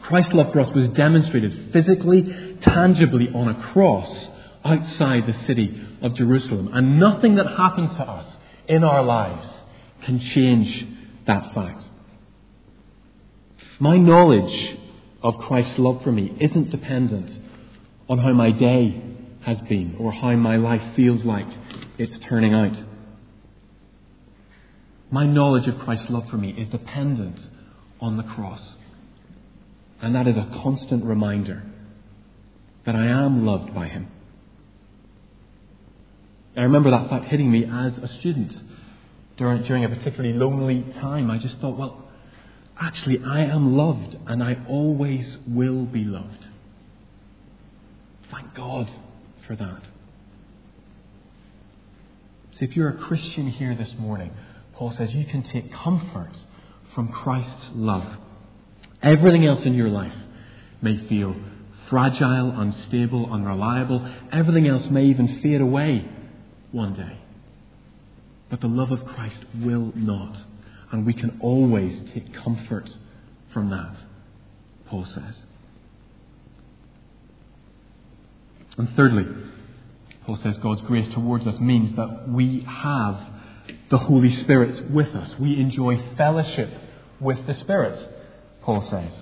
Christ's 0.00 0.32
love 0.32 0.52
for 0.52 0.60
us 0.60 0.74
was 0.74 0.88
demonstrated 0.88 1.72
physically, 1.72 2.56
tangibly 2.62 3.28
on 3.28 3.48
a 3.48 3.62
cross 3.72 4.28
outside 4.64 5.26
the 5.26 5.44
city 5.44 5.80
of 6.00 6.14
Jerusalem. 6.14 6.70
And 6.72 6.98
nothing 6.98 7.36
that 7.36 7.46
happens 7.46 7.90
to 7.94 8.02
us 8.02 8.36
in 8.68 8.84
our 8.84 9.02
lives 9.02 9.48
can 10.04 10.20
change 10.20 10.86
that 11.26 11.54
fact. 11.54 11.82
My 13.78 13.96
knowledge 13.96 14.78
of 15.22 15.38
Christ's 15.38 15.78
love 15.78 16.02
for 16.02 16.12
me 16.12 16.36
isn't 16.40 16.70
dependent 16.70 17.30
on 18.08 18.18
how 18.18 18.32
my 18.32 18.50
day 18.50 19.00
has 19.42 19.60
been 19.62 19.96
or 19.98 20.12
how 20.12 20.34
my 20.36 20.56
life 20.56 20.94
feels 20.94 21.24
like 21.24 21.46
it's 21.98 22.18
turning 22.26 22.54
out. 22.54 22.76
My 25.10 25.26
knowledge 25.26 25.68
of 25.68 25.78
Christ's 25.80 26.10
love 26.10 26.28
for 26.30 26.36
me 26.36 26.50
is 26.50 26.68
dependent 26.68 27.38
on 28.00 28.16
the 28.16 28.22
cross. 28.22 28.62
And 30.00 30.14
that 30.14 30.26
is 30.26 30.36
a 30.36 30.60
constant 30.62 31.04
reminder 31.04 31.62
that 32.84 32.96
I 32.96 33.06
am 33.06 33.46
loved 33.46 33.74
by 33.74 33.88
Him. 33.88 34.08
I 36.56 36.62
remember 36.62 36.90
that 36.90 37.08
fact 37.08 37.26
hitting 37.26 37.50
me 37.50 37.64
as 37.64 37.96
a 37.98 38.08
student 38.08 38.54
during, 39.36 39.62
during 39.62 39.84
a 39.84 39.88
particularly 39.88 40.34
lonely 40.34 40.84
time. 41.00 41.30
I 41.30 41.38
just 41.38 41.58
thought, 41.58 41.78
well, 41.78 42.04
actually, 42.78 43.22
I 43.24 43.44
am 43.44 43.74
loved 43.74 44.16
and 44.26 44.42
I 44.42 44.58
always 44.68 45.38
will 45.46 45.86
be 45.86 46.04
loved. 46.04 46.46
Thank 48.30 48.54
God 48.54 48.90
for 49.46 49.56
that. 49.56 49.82
So 52.52 52.66
if 52.66 52.76
you're 52.76 52.90
a 52.90 52.98
Christian 52.98 53.48
here 53.48 53.74
this 53.74 53.94
morning, 53.98 54.30
Paul 54.74 54.92
says 54.92 55.14
you 55.14 55.24
can 55.24 55.42
take 55.42 55.72
comfort 55.72 56.32
from 56.94 57.08
Christ's 57.08 57.70
love. 57.74 58.06
Everything 59.02 59.46
else 59.46 59.62
in 59.62 59.74
your 59.74 59.88
life 59.88 60.14
may 60.82 60.98
feel 61.08 61.34
fragile, 61.88 62.50
unstable, 62.60 63.32
unreliable. 63.32 64.06
Everything 64.30 64.66
else 64.66 64.84
may 64.90 65.06
even 65.06 65.40
fade 65.40 65.60
away 65.60 66.08
one 66.72 66.94
day. 66.94 67.18
But 68.50 68.60
the 68.60 68.66
love 68.66 68.90
of 68.90 69.04
Christ 69.04 69.44
will 69.60 69.92
not. 69.94 70.36
And 70.90 71.06
we 71.06 71.14
can 71.14 71.38
always 71.40 72.10
take 72.12 72.34
comfort 72.34 72.90
from 73.52 73.70
that, 73.70 73.96
Paul 74.88 75.06
says. 75.06 75.36
And 78.76 78.94
thirdly, 78.94 79.26
Paul 80.24 80.36
says 80.36 80.56
God's 80.58 80.82
grace 80.82 81.10
towards 81.14 81.46
us 81.46 81.58
means 81.60 81.96
that 81.96 82.28
we 82.28 82.60
have 82.60 83.20
the 83.90 83.98
Holy 83.98 84.30
Spirit 84.30 84.90
with 84.90 85.14
us. 85.14 85.34
We 85.38 85.58
enjoy 85.58 86.02
fellowship 86.16 86.70
with 87.20 87.46
the 87.46 87.54
Spirit, 87.54 87.98
Paul 88.62 88.86
says. 88.88 89.12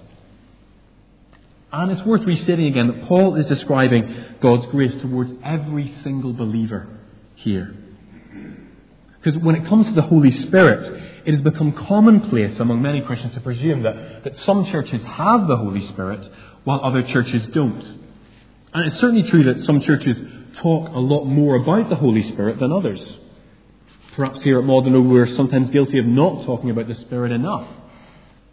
And 1.72 1.92
it's 1.92 2.04
worth 2.04 2.22
restating 2.22 2.66
again 2.66 2.88
that 2.88 3.06
Paul 3.06 3.36
is 3.36 3.46
describing 3.46 4.12
God's 4.40 4.66
grace 4.66 5.00
towards 5.00 5.30
every 5.44 5.94
single 6.02 6.32
believer 6.32 6.99
here. 7.36 7.74
Because 9.22 9.38
when 9.42 9.54
it 9.54 9.66
comes 9.66 9.86
to 9.86 9.92
the 9.92 10.02
Holy 10.02 10.30
Spirit, 10.30 11.22
it 11.26 11.34
has 11.34 11.42
become 11.42 11.72
commonplace 11.72 12.58
among 12.58 12.80
many 12.80 13.02
Christians 13.02 13.34
to 13.34 13.40
presume 13.40 13.82
that, 13.82 14.24
that 14.24 14.38
some 14.40 14.64
churches 14.66 15.02
have 15.04 15.46
the 15.46 15.56
Holy 15.56 15.86
Spirit 15.88 16.26
while 16.64 16.80
other 16.82 17.02
churches 17.02 17.46
don't. 17.52 17.82
And 18.72 18.86
it's 18.86 19.00
certainly 19.00 19.28
true 19.28 19.44
that 19.44 19.64
some 19.64 19.80
churches 19.82 20.18
talk 20.58 20.90
a 20.90 20.98
lot 20.98 21.24
more 21.24 21.56
about 21.56 21.90
the 21.90 21.96
Holy 21.96 22.22
Spirit 22.22 22.58
than 22.58 22.72
others. 22.72 23.00
Perhaps 24.14 24.42
here 24.42 24.58
at 24.58 24.64
Magdalen 24.64 24.94
Road 24.94 25.10
we're 25.10 25.36
sometimes 25.36 25.70
guilty 25.70 25.98
of 25.98 26.06
not 26.06 26.44
talking 26.46 26.70
about 26.70 26.88
the 26.88 26.94
Spirit 26.94 27.32
enough. 27.32 27.68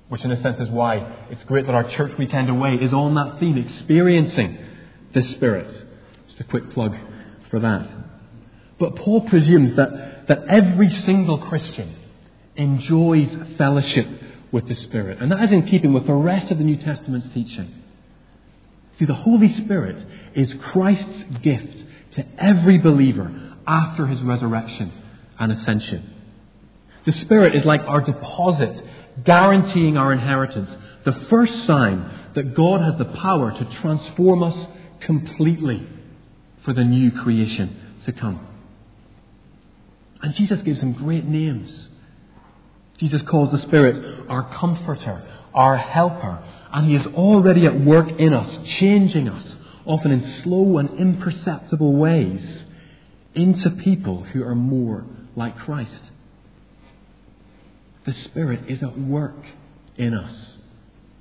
Which 0.10 0.24
in 0.24 0.32
a 0.32 0.42
sense 0.42 0.60
is 0.60 0.70
why 0.70 0.98
it's 1.30 1.44
great 1.44 1.66
that 1.66 1.76
our 1.76 1.90
church 1.90 2.18
weekend 2.18 2.50
away 2.50 2.76
is 2.76 2.94
on 2.94 3.16
that 3.16 3.40
theme, 3.40 3.58
experiencing 3.58 4.58
the 5.14 5.24
Spirit. 5.24 5.70
Just 6.28 6.40
a 6.40 6.44
quick 6.46 6.72
plug 6.72 6.96
for 7.50 7.60
that. 7.60 7.90
But 8.80 8.96
Paul 8.96 9.22
presumes 9.22 9.76
that, 9.76 10.28
that 10.28 10.46
every 10.48 10.90
single 11.02 11.40
Christian 11.40 11.96
enjoys 12.56 13.36
fellowship 13.58 14.08
with 14.52 14.68
the 14.68 14.76
Spirit. 14.76 15.20
And 15.20 15.32
that 15.32 15.44
is 15.44 15.52
in 15.52 15.68
keeping 15.68 15.94
with 15.94 16.06
the 16.06 16.14
rest 16.14 16.52
of 16.52 16.58
the 16.58 16.64
New 16.64 16.78
Testament's 16.78 17.30
teaching. 17.30 17.74
See, 19.00 19.06
the 19.06 19.14
Holy 19.14 19.54
Spirit 19.54 20.04
is 20.34 20.54
Christ's 20.62 21.24
gift 21.42 21.84
to 22.14 22.26
every 22.38 22.78
believer 22.78 23.56
after 23.66 24.08
his 24.08 24.22
resurrection 24.22 24.92
and 25.40 25.52
ascension. 25.52 26.14
The 27.06 27.12
Spirit 27.14 27.56
is 27.56 27.66
like 27.66 27.82
our 27.82 28.02
deposit, 28.02 28.84
guaranteeing 29.24 29.98
our 29.98 30.14
inheritance, 30.14 30.70
the 31.04 31.14
first 31.30 31.66
sign 31.66 32.30
that 32.34 32.54
God 32.54 32.82
has 32.82 32.98
the 32.98 33.06
power 33.06 33.52
to 33.52 33.66
transform 33.82 34.44
us 34.44 34.68
completely 35.02 35.88
for 36.64 36.74
the 36.74 36.84
new 36.84 37.12
creation 37.12 37.96
to 38.06 38.12
come. 38.12 38.46
And 40.22 40.34
Jesus 40.34 40.62
gives 40.62 40.80
him 40.80 40.94
great 40.94 41.26
names. 41.26 41.88
Jesus 42.98 43.22
calls 43.24 43.52
the 43.52 43.60
Spirit 43.60 44.26
our 44.30 44.56
comforter, 44.56 45.24
our 45.54 45.78
helper, 45.78 46.44
and 46.74 46.88
He 46.88 46.96
is 46.96 47.06
already 47.08 47.66
at 47.66 47.80
work 47.80 48.10
in 48.10 48.34
us, 48.34 48.68
changing 48.80 49.30
us, 49.30 49.56
often 49.86 50.12
in 50.12 50.42
slow 50.42 50.80
and 50.80 51.00
imperceptible 51.00 51.96
ways, 51.96 52.64
into 53.36 53.70
people 53.70 54.24
who 54.24 54.44
are 54.44 54.56
more 54.56 55.06
like 55.36 55.58
Christ. 55.58 56.02
The 58.06 58.14
Spirit 58.14 58.62
is 58.68 58.82
at 58.82 58.98
work 59.00 59.46
in 59.96 60.14
us, 60.14 60.58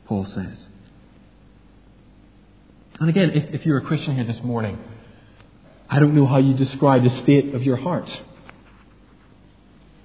Paul 0.06 0.24
says. 0.34 0.56
And 2.98 3.10
again, 3.10 3.32
if, 3.34 3.54
if 3.54 3.66
you're 3.66 3.78
a 3.78 3.82
Christian 3.82 4.14
here 4.14 4.24
this 4.24 4.42
morning, 4.42 4.78
I 5.90 5.98
don't 6.00 6.14
know 6.14 6.26
how 6.26 6.38
you 6.38 6.54
describe 6.54 7.04
the 7.04 7.10
state 7.22 7.54
of 7.54 7.62
your 7.62 7.76
heart. 7.76 8.08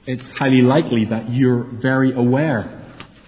It's 0.05 0.23
highly 0.37 0.61
likely 0.61 1.05
that 1.05 1.31
you're 1.31 1.63
very 1.63 2.11
aware 2.13 2.83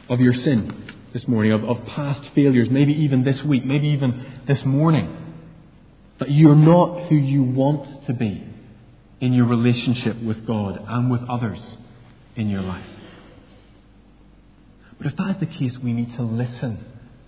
of 0.09 0.19
your 0.19 0.33
sin 0.33 0.91
this 1.13 1.27
morning, 1.27 1.51
of, 1.51 1.63
of 1.63 1.85
past 1.85 2.23
failures, 2.33 2.67
maybe 2.71 2.93
even 2.93 3.23
this 3.23 3.41
week, 3.43 3.63
maybe 3.63 3.89
even 3.89 4.41
this 4.47 4.63
morning. 4.65 5.15
That 6.17 6.31
you're 6.31 6.55
not 6.55 7.09
who 7.09 7.15
you 7.15 7.43
want 7.43 8.05
to 8.05 8.13
be 8.13 8.43
in 9.21 9.33
your 9.33 9.45
relationship 9.45 10.19
with 10.21 10.47
God 10.47 10.83
and 10.87 11.11
with 11.11 11.21
others 11.29 11.59
in 12.35 12.49
your 12.49 12.61
life. 12.61 12.85
But 14.97 15.07
if 15.07 15.15
that 15.17 15.29
is 15.29 15.39
the 15.39 15.45
case, 15.45 15.77
we 15.77 15.93
need 15.93 16.15
to 16.15 16.23
listen 16.23 16.83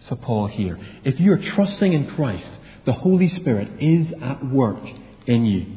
to 0.09 0.15
Paul 0.15 0.47
here. 0.47 0.79
If 1.03 1.19
you're 1.19 1.37
trusting 1.37 1.93
in 1.93 2.07
Christ, 2.15 2.49
the 2.85 2.93
Holy 2.93 3.29
Spirit 3.29 3.79
is 3.79 4.11
at 4.21 4.43
work 4.43 4.81
in 5.27 5.45
you. 5.45 5.67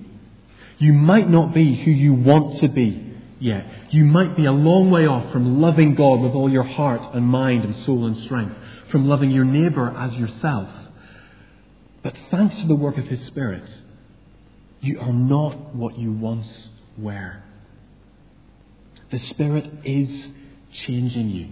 You 0.78 0.94
might 0.94 1.28
not 1.28 1.52
be 1.52 1.74
who 1.74 1.90
you 1.90 2.14
want 2.14 2.60
to 2.60 2.68
be 2.68 3.07
yet. 3.40 3.66
You 3.90 4.04
might 4.04 4.36
be 4.36 4.44
a 4.44 4.52
long 4.52 4.90
way 4.90 5.06
off 5.06 5.32
from 5.32 5.60
loving 5.60 5.94
God 5.94 6.20
with 6.20 6.32
all 6.32 6.50
your 6.50 6.64
heart 6.64 7.14
and 7.14 7.24
mind 7.24 7.64
and 7.64 7.84
soul 7.84 8.06
and 8.06 8.16
strength, 8.24 8.56
from 8.90 9.06
loving 9.06 9.30
your 9.30 9.44
neighbour 9.44 9.94
as 9.96 10.14
yourself. 10.14 10.68
But 12.02 12.14
thanks 12.30 12.56
to 12.60 12.66
the 12.66 12.76
work 12.76 12.96
of 12.98 13.06
His 13.06 13.26
Spirit, 13.26 13.68
you 14.80 15.00
are 15.00 15.12
not 15.12 15.74
what 15.74 15.98
you 15.98 16.12
once 16.12 16.48
were. 16.96 17.42
The 19.10 19.18
Spirit 19.18 19.70
is 19.84 20.28
changing 20.72 21.28
you. 21.30 21.48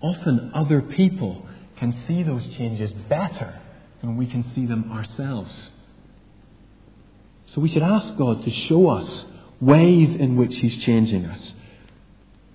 Often 0.00 0.52
other 0.54 0.80
people 0.80 1.46
can 1.76 1.92
see 2.06 2.22
those 2.22 2.44
changes 2.56 2.90
better 3.08 3.60
than 4.00 4.16
we 4.16 4.26
can 4.26 4.44
see 4.54 4.66
them 4.66 4.92
ourselves. 4.92 5.50
So 7.46 7.60
we 7.60 7.68
should 7.68 7.82
ask 7.82 8.16
God 8.16 8.44
to 8.44 8.50
show 8.50 8.88
us 8.88 9.24
ways 9.60 10.14
in 10.14 10.36
which 10.36 10.56
He's 10.56 10.76
changing 10.84 11.24
us. 11.24 11.52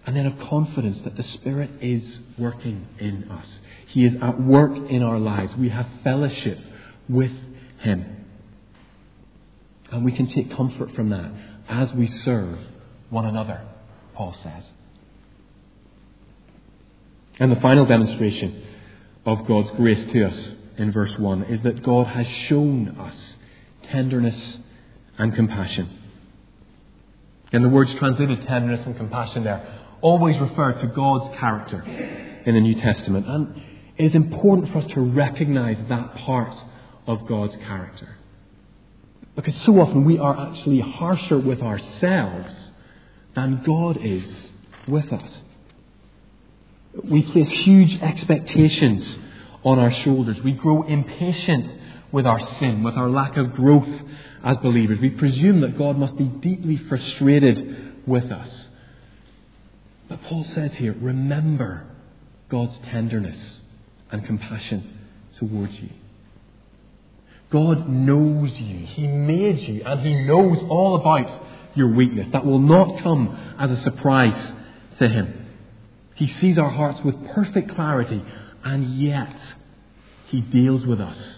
And 0.05 0.15
then 0.15 0.25
of 0.25 0.38
confidence 0.50 1.00
that 1.03 1.15
the 1.15 1.24
Spirit 1.24 1.69
is 1.81 2.03
working 2.38 2.88
in 3.00 3.29
us. 3.31 3.48
He 3.88 4.05
is 4.05 4.15
at 4.22 4.41
work 4.41 4.72
in 4.89 5.01
our 5.01 5.19
lives. 5.19 5.55
We 5.55 5.69
have 5.69 5.88
fellowship 6.03 6.60
with 7.07 7.31
Him. 7.79 8.25
And 9.91 10.03
we 10.03 10.12
can 10.12 10.27
take 10.27 10.51
comfort 10.55 10.93
from 10.95 11.10
that 11.10 11.31
as 11.69 11.93
we 11.93 12.07
serve 12.25 12.57
one 13.10 13.25
another, 13.25 13.62
Paul 14.15 14.36
says. 14.43 14.63
And 17.39 17.51
the 17.51 17.62
final 17.62 17.86
demonstration 17.86 18.63
of 19.25 19.45
God's 19.48 19.72
grace 19.72 20.12
to 20.12 20.25
us 20.25 20.50
in 20.77 20.91
verse 20.91 21.17
1 21.17 21.43
is 21.43 21.62
that 21.63 21.83
God 21.83 22.07
has 22.07 22.27
shown 22.48 22.89
us 23.00 23.15
tenderness 23.83 24.57
and 25.17 25.33
compassion. 25.33 26.02
And 27.53 27.63
the 27.63 27.69
words 27.69 27.93
translated 27.93 28.41
tenderness 28.48 28.86
and 28.86 28.98
compassion 28.98 29.43
there 29.43 29.65
always 30.01 30.38
refer 30.39 30.74
to 30.74 30.88
God's 30.88 31.38
character 31.38 31.81
in 32.45 32.55
the 32.55 32.60
New 32.60 32.75
Testament. 32.81 33.27
And 33.27 33.62
it 33.95 34.05
is 34.05 34.15
important 34.15 34.72
for 34.72 34.79
us 34.79 34.88
to 34.88 35.01
recognize 35.01 35.77
that 35.88 36.15
part 36.15 36.55
of 37.05 37.27
God's 37.27 37.55
character. 37.67 38.17
Because 39.36 39.55
so 39.62 39.79
often 39.79 40.03
we 40.03 40.17
are 40.17 40.50
actually 40.50 40.79
harsher 40.79 41.38
with 41.38 41.62
ourselves 41.62 42.53
than 43.36 43.63
God 43.63 43.98
is 44.01 44.50
with 44.88 45.13
us. 45.13 45.38
We 47.03 47.24
place 47.24 47.50
huge 47.50 48.01
expectations 48.01 49.17
on 49.63 49.79
our 49.79 49.91
shoulders. 49.91 50.41
We 50.43 50.51
grow 50.51 50.83
impatient 50.83 51.81
with 52.13 52.27
our 52.27 52.39
sin, 52.60 52.84
with 52.84 52.96
our 52.96 53.10
lack 53.10 53.36
of 53.36 53.53
growth 53.53 53.89
as 54.43 54.58
believers. 54.58 55.00
We 55.01 55.10
presume 55.10 55.62
that 55.62 55.77
God 55.77 55.98
must 55.98 56.15
be 56.15 56.25
deeply 56.25 56.77
frustrated 56.77 58.08
with 58.08 58.32
us. 58.32 58.67
But 60.08 60.22
Paul 60.24 60.46
says 60.46 60.74
here, 60.75 60.93
remember 60.93 61.88
God's 62.50 62.77
tenderness 62.86 63.60
and 64.12 64.24
compassion 64.24 65.00
towards 65.39 65.74
you. 65.74 65.89
God 67.50 67.89
knows 67.89 68.51
you. 68.60 68.86
He 68.86 69.08
made 69.08 69.60
you, 69.60 69.84
and 69.84 70.01
He 70.01 70.25
knows 70.25 70.60
all 70.70 70.96
about 70.96 71.41
your 71.75 71.93
weakness. 71.93 72.27
That 72.32 72.46
will 72.46 72.60
not 72.60 73.01
come 73.01 73.55
as 73.58 73.72
a 73.72 73.82
surprise 73.82 74.53
to 75.00 75.08
Him. 75.08 75.48
He 76.13 76.27
sees 76.27 76.60
our 76.60 76.70
hearts 76.70 77.01
with 77.03 77.27
perfect 77.29 77.74
clarity, 77.74 78.24
and 78.63 79.00
yet 79.00 79.36
He 80.27 80.41
deals 80.41 80.86
with 80.86 81.01
us 81.01 81.32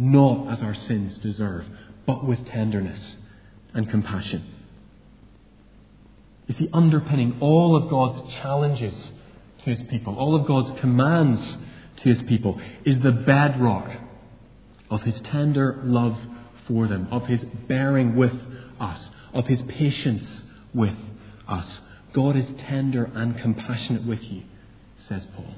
not 0.00 0.50
as 0.50 0.62
our 0.62 0.74
sins 0.74 1.18
deserve, 1.18 1.66
but 2.06 2.24
with 2.24 2.46
tenderness 2.46 3.16
and 3.74 3.88
compassion. 3.90 4.42
You 6.46 6.54
see, 6.54 6.70
underpinning 6.72 7.36
all 7.40 7.76
of 7.76 7.90
God's 7.90 8.32
challenges 8.36 8.94
to 9.62 9.74
His 9.74 9.86
people, 9.88 10.16
all 10.16 10.34
of 10.34 10.46
God's 10.46 10.80
commands 10.80 11.58
to 11.98 12.08
His 12.08 12.22
people, 12.22 12.58
is 12.86 13.00
the 13.02 13.12
bedrock 13.12 13.90
of 14.90 15.02
His 15.02 15.20
tender 15.20 15.82
love 15.84 16.18
for 16.66 16.88
them, 16.88 17.06
of 17.10 17.26
His 17.26 17.42
bearing 17.68 18.16
with 18.16 18.32
us, 18.80 18.98
of 19.34 19.46
His 19.48 19.60
patience 19.68 20.40
with 20.72 20.96
us. 21.46 21.80
God 22.14 22.36
is 22.36 22.46
tender 22.66 23.10
and 23.14 23.36
compassionate 23.36 24.06
with 24.06 24.22
you, 24.22 24.44
says 24.96 25.26
Paul. 25.36 25.54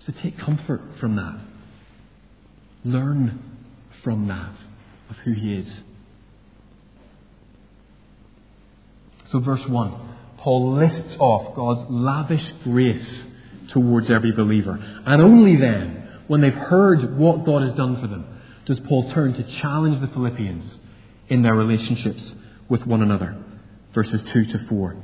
So 0.00 0.12
take 0.12 0.36
comfort 0.36 0.82
from 0.98 1.14
that. 1.14 1.38
Learn 2.84 3.42
from 4.02 4.28
that 4.28 4.54
of 5.10 5.16
who 5.18 5.32
He 5.32 5.54
is. 5.54 5.70
So, 9.30 9.38
verse 9.38 9.66
1, 9.66 9.94
Paul 10.38 10.74
lists 10.74 11.16
off 11.18 11.54
God's 11.54 11.90
lavish 11.90 12.52
grace 12.64 13.24
towards 13.68 14.10
every 14.10 14.32
believer. 14.32 14.78
And 15.06 15.22
only 15.22 15.56
then, 15.56 16.20
when 16.26 16.40
they've 16.40 16.52
heard 16.52 17.16
what 17.16 17.44
God 17.44 17.62
has 17.62 17.72
done 17.72 18.00
for 18.00 18.06
them, 18.06 18.26
does 18.66 18.78
Paul 18.80 19.10
turn 19.12 19.34
to 19.34 19.42
challenge 19.60 20.00
the 20.00 20.08
Philippians 20.08 20.78
in 21.28 21.42
their 21.42 21.54
relationships 21.54 22.22
with 22.68 22.86
one 22.86 23.02
another. 23.02 23.36
Verses 23.94 24.22
2 24.32 24.46
to 24.46 24.66
4. 24.68 24.96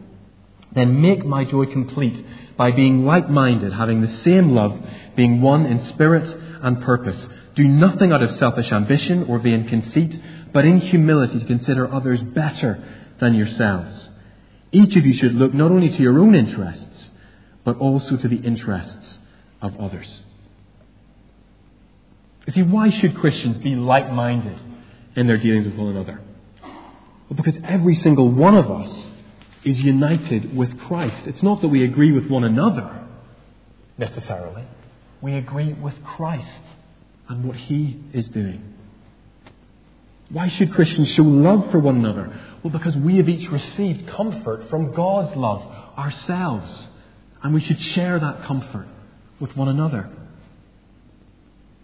Then 0.74 1.00
make 1.00 1.24
my 1.24 1.44
joy 1.44 1.66
complete 1.66 2.24
by 2.56 2.70
being 2.72 3.04
like 3.06 3.30
minded, 3.30 3.72
having 3.72 4.02
the 4.02 4.18
same 4.22 4.54
love, 4.54 4.78
being 5.16 5.40
one 5.40 5.64
in 5.64 5.86
spirit 5.86 6.28
and 6.62 6.82
purpose. 6.82 7.26
Do 7.58 7.66
nothing 7.66 8.12
out 8.12 8.22
of 8.22 8.38
selfish 8.38 8.70
ambition 8.70 9.24
or 9.24 9.40
vain 9.40 9.66
conceit, 9.66 10.16
but 10.52 10.64
in 10.64 10.80
humility 10.80 11.40
to 11.40 11.44
consider 11.44 11.92
others 11.92 12.20
better 12.22 12.84
than 13.18 13.34
yourselves. 13.34 14.10
Each 14.70 14.94
of 14.94 15.04
you 15.04 15.12
should 15.12 15.34
look 15.34 15.52
not 15.52 15.72
only 15.72 15.88
to 15.88 16.00
your 16.00 16.20
own 16.20 16.36
interests, 16.36 17.10
but 17.64 17.76
also 17.78 18.16
to 18.16 18.28
the 18.28 18.36
interests 18.36 19.18
of 19.60 19.76
others. 19.80 20.06
You 22.46 22.52
see, 22.52 22.62
why 22.62 22.90
should 22.90 23.16
Christians 23.16 23.58
be 23.58 23.74
like 23.74 24.08
minded 24.12 24.60
in 25.16 25.26
their 25.26 25.36
dealings 25.36 25.66
with 25.66 25.74
one 25.74 25.88
another? 25.88 26.20
Well, 26.62 27.36
because 27.42 27.56
every 27.64 27.96
single 27.96 28.30
one 28.30 28.54
of 28.54 28.70
us 28.70 29.08
is 29.64 29.80
united 29.80 30.56
with 30.56 30.78
Christ. 30.82 31.26
It's 31.26 31.42
not 31.42 31.60
that 31.62 31.68
we 31.68 31.82
agree 31.82 32.12
with 32.12 32.28
one 32.28 32.44
another 32.44 33.04
necessarily, 33.98 34.62
we 35.20 35.34
agree 35.34 35.72
with 35.72 36.04
Christ 36.04 36.60
and 37.28 37.44
what 37.44 37.56
He 37.56 38.00
is 38.12 38.28
doing. 38.28 38.74
Why 40.30 40.48
should 40.48 40.72
Christians 40.72 41.08
show 41.10 41.22
love 41.22 41.70
for 41.70 41.78
one 41.78 41.96
another? 41.96 42.38
Well, 42.62 42.72
because 42.72 42.96
we 42.96 43.16
have 43.16 43.28
each 43.28 43.48
received 43.50 44.08
comfort 44.08 44.68
from 44.68 44.92
God's 44.92 45.34
love 45.36 45.62
ourselves, 45.96 46.88
and 47.42 47.54
we 47.54 47.60
should 47.60 47.80
share 47.80 48.18
that 48.18 48.44
comfort 48.44 48.88
with 49.40 49.56
one 49.56 49.68
another. 49.68 50.10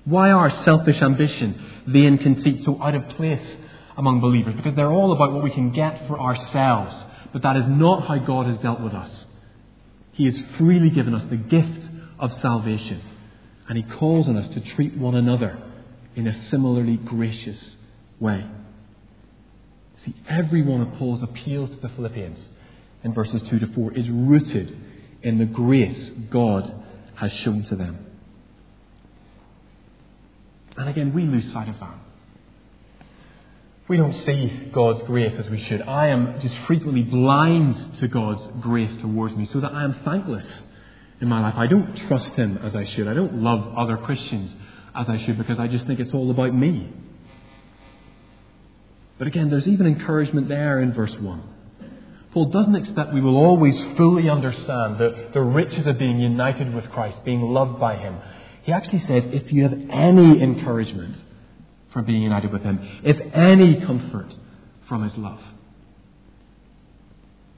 Why 0.04 0.30
are 0.30 0.50
selfish 0.50 1.00
ambition, 1.00 1.58
vain 1.86 2.18
conceit 2.18 2.64
so 2.64 2.82
out 2.82 2.94
of 2.94 3.08
place 3.10 3.56
among 3.96 4.20
believers? 4.20 4.54
Because 4.54 4.74
they're 4.74 4.92
all 4.92 5.12
about 5.12 5.32
what 5.32 5.42
we 5.42 5.50
can 5.50 5.70
get 5.70 6.06
for 6.06 6.20
ourselves. 6.20 6.94
But 7.32 7.42
that 7.42 7.56
is 7.56 7.66
not 7.66 8.06
how 8.06 8.18
God 8.18 8.46
has 8.46 8.58
dealt 8.58 8.80
with 8.80 8.92
us. 8.92 9.10
He 10.12 10.26
has 10.26 10.36
freely 10.58 10.90
given 10.90 11.14
us 11.14 11.24
the 11.30 11.36
gift 11.36 11.80
of 12.18 12.32
salvation. 12.40 13.00
And 13.68 13.78
He 13.78 13.84
calls 13.84 14.28
on 14.28 14.36
us 14.36 14.52
to 14.54 14.60
treat 14.74 14.96
one 14.96 15.14
another 15.14 15.58
in 16.14 16.26
a 16.26 16.48
similarly 16.50 16.96
gracious 16.96 17.58
way. 18.20 18.44
See, 20.04 20.14
every 20.28 20.62
one 20.62 20.80
of 20.82 20.92
Paul's 20.94 21.22
appeals 21.22 21.70
to 21.70 21.76
the 21.76 21.88
Philippians 21.88 22.38
in 23.02 23.14
verses 23.14 23.42
2 23.48 23.58
to 23.60 23.66
4 23.68 23.92
is 23.94 24.08
rooted 24.08 24.76
in 25.22 25.38
the 25.38 25.46
grace 25.46 26.10
God 26.30 26.72
has 27.14 27.32
shown 27.32 27.64
to 27.64 27.76
them. 27.76 28.04
And 30.76 30.88
again, 30.88 31.14
we 31.14 31.22
lose 31.22 31.52
sight 31.52 31.68
of 31.68 31.78
that. 31.80 31.98
We 33.86 33.96
don't 33.96 34.14
see 34.24 34.70
God's 34.72 35.02
grace 35.06 35.34
as 35.38 35.48
we 35.48 35.62
should. 35.62 35.82
I 35.82 36.08
am 36.08 36.40
just 36.40 36.54
frequently 36.66 37.02
blind 37.02 37.98
to 38.00 38.08
God's 38.08 38.42
grace 38.60 38.90
towards 39.00 39.36
me 39.36 39.48
so 39.52 39.60
that 39.60 39.72
I 39.72 39.84
am 39.84 40.00
thankless 40.04 40.44
in 41.24 41.28
my 41.28 41.40
life. 41.40 41.54
I 41.56 41.66
don't 41.66 41.96
trust 42.06 42.34
Him 42.34 42.58
as 42.62 42.76
I 42.76 42.84
should. 42.84 43.08
I 43.08 43.14
don't 43.14 43.42
love 43.42 43.74
other 43.76 43.96
Christians 43.96 44.52
as 44.94 45.08
I 45.08 45.24
should 45.24 45.38
because 45.38 45.58
I 45.58 45.66
just 45.66 45.86
think 45.86 45.98
it's 45.98 46.12
all 46.14 46.30
about 46.30 46.54
me. 46.54 46.92
But 49.18 49.26
again, 49.26 49.50
there's 49.50 49.66
even 49.66 49.86
encouragement 49.86 50.48
there 50.48 50.80
in 50.80 50.92
verse 50.92 51.14
1. 51.18 51.42
Paul 52.32 52.50
doesn't 52.50 52.74
expect 52.74 53.12
we 53.12 53.20
will 53.20 53.36
always 53.36 53.74
fully 53.96 54.28
understand 54.28 54.98
the, 54.98 55.30
the 55.32 55.40
riches 55.40 55.86
of 55.86 55.98
being 55.98 56.18
united 56.18 56.74
with 56.74 56.90
Christ, 56.90 57.18
being 57.24 57.40
loved 57.40 57.80
by 57.80 57.96
Him. 57.96 58.18
He 58.64 58.72
actually 58.72 59.00
says, 59.00 59.22
if 59.26 59.52
you 59.52 59.62
have 59.62 59.72
any 59.72 60.42
encouragement 60.42 61.16
from 61.92 62.04
being 62.04 62.22
united 62.22 62.52
with 62.52 62.62
Him, 62.62 63.00
if 63.04 63.16
any 63.32 63.80
comfort 63.86 64.34
from 64.88 65.04
His 65.04 65.16
love. 65.16 65.40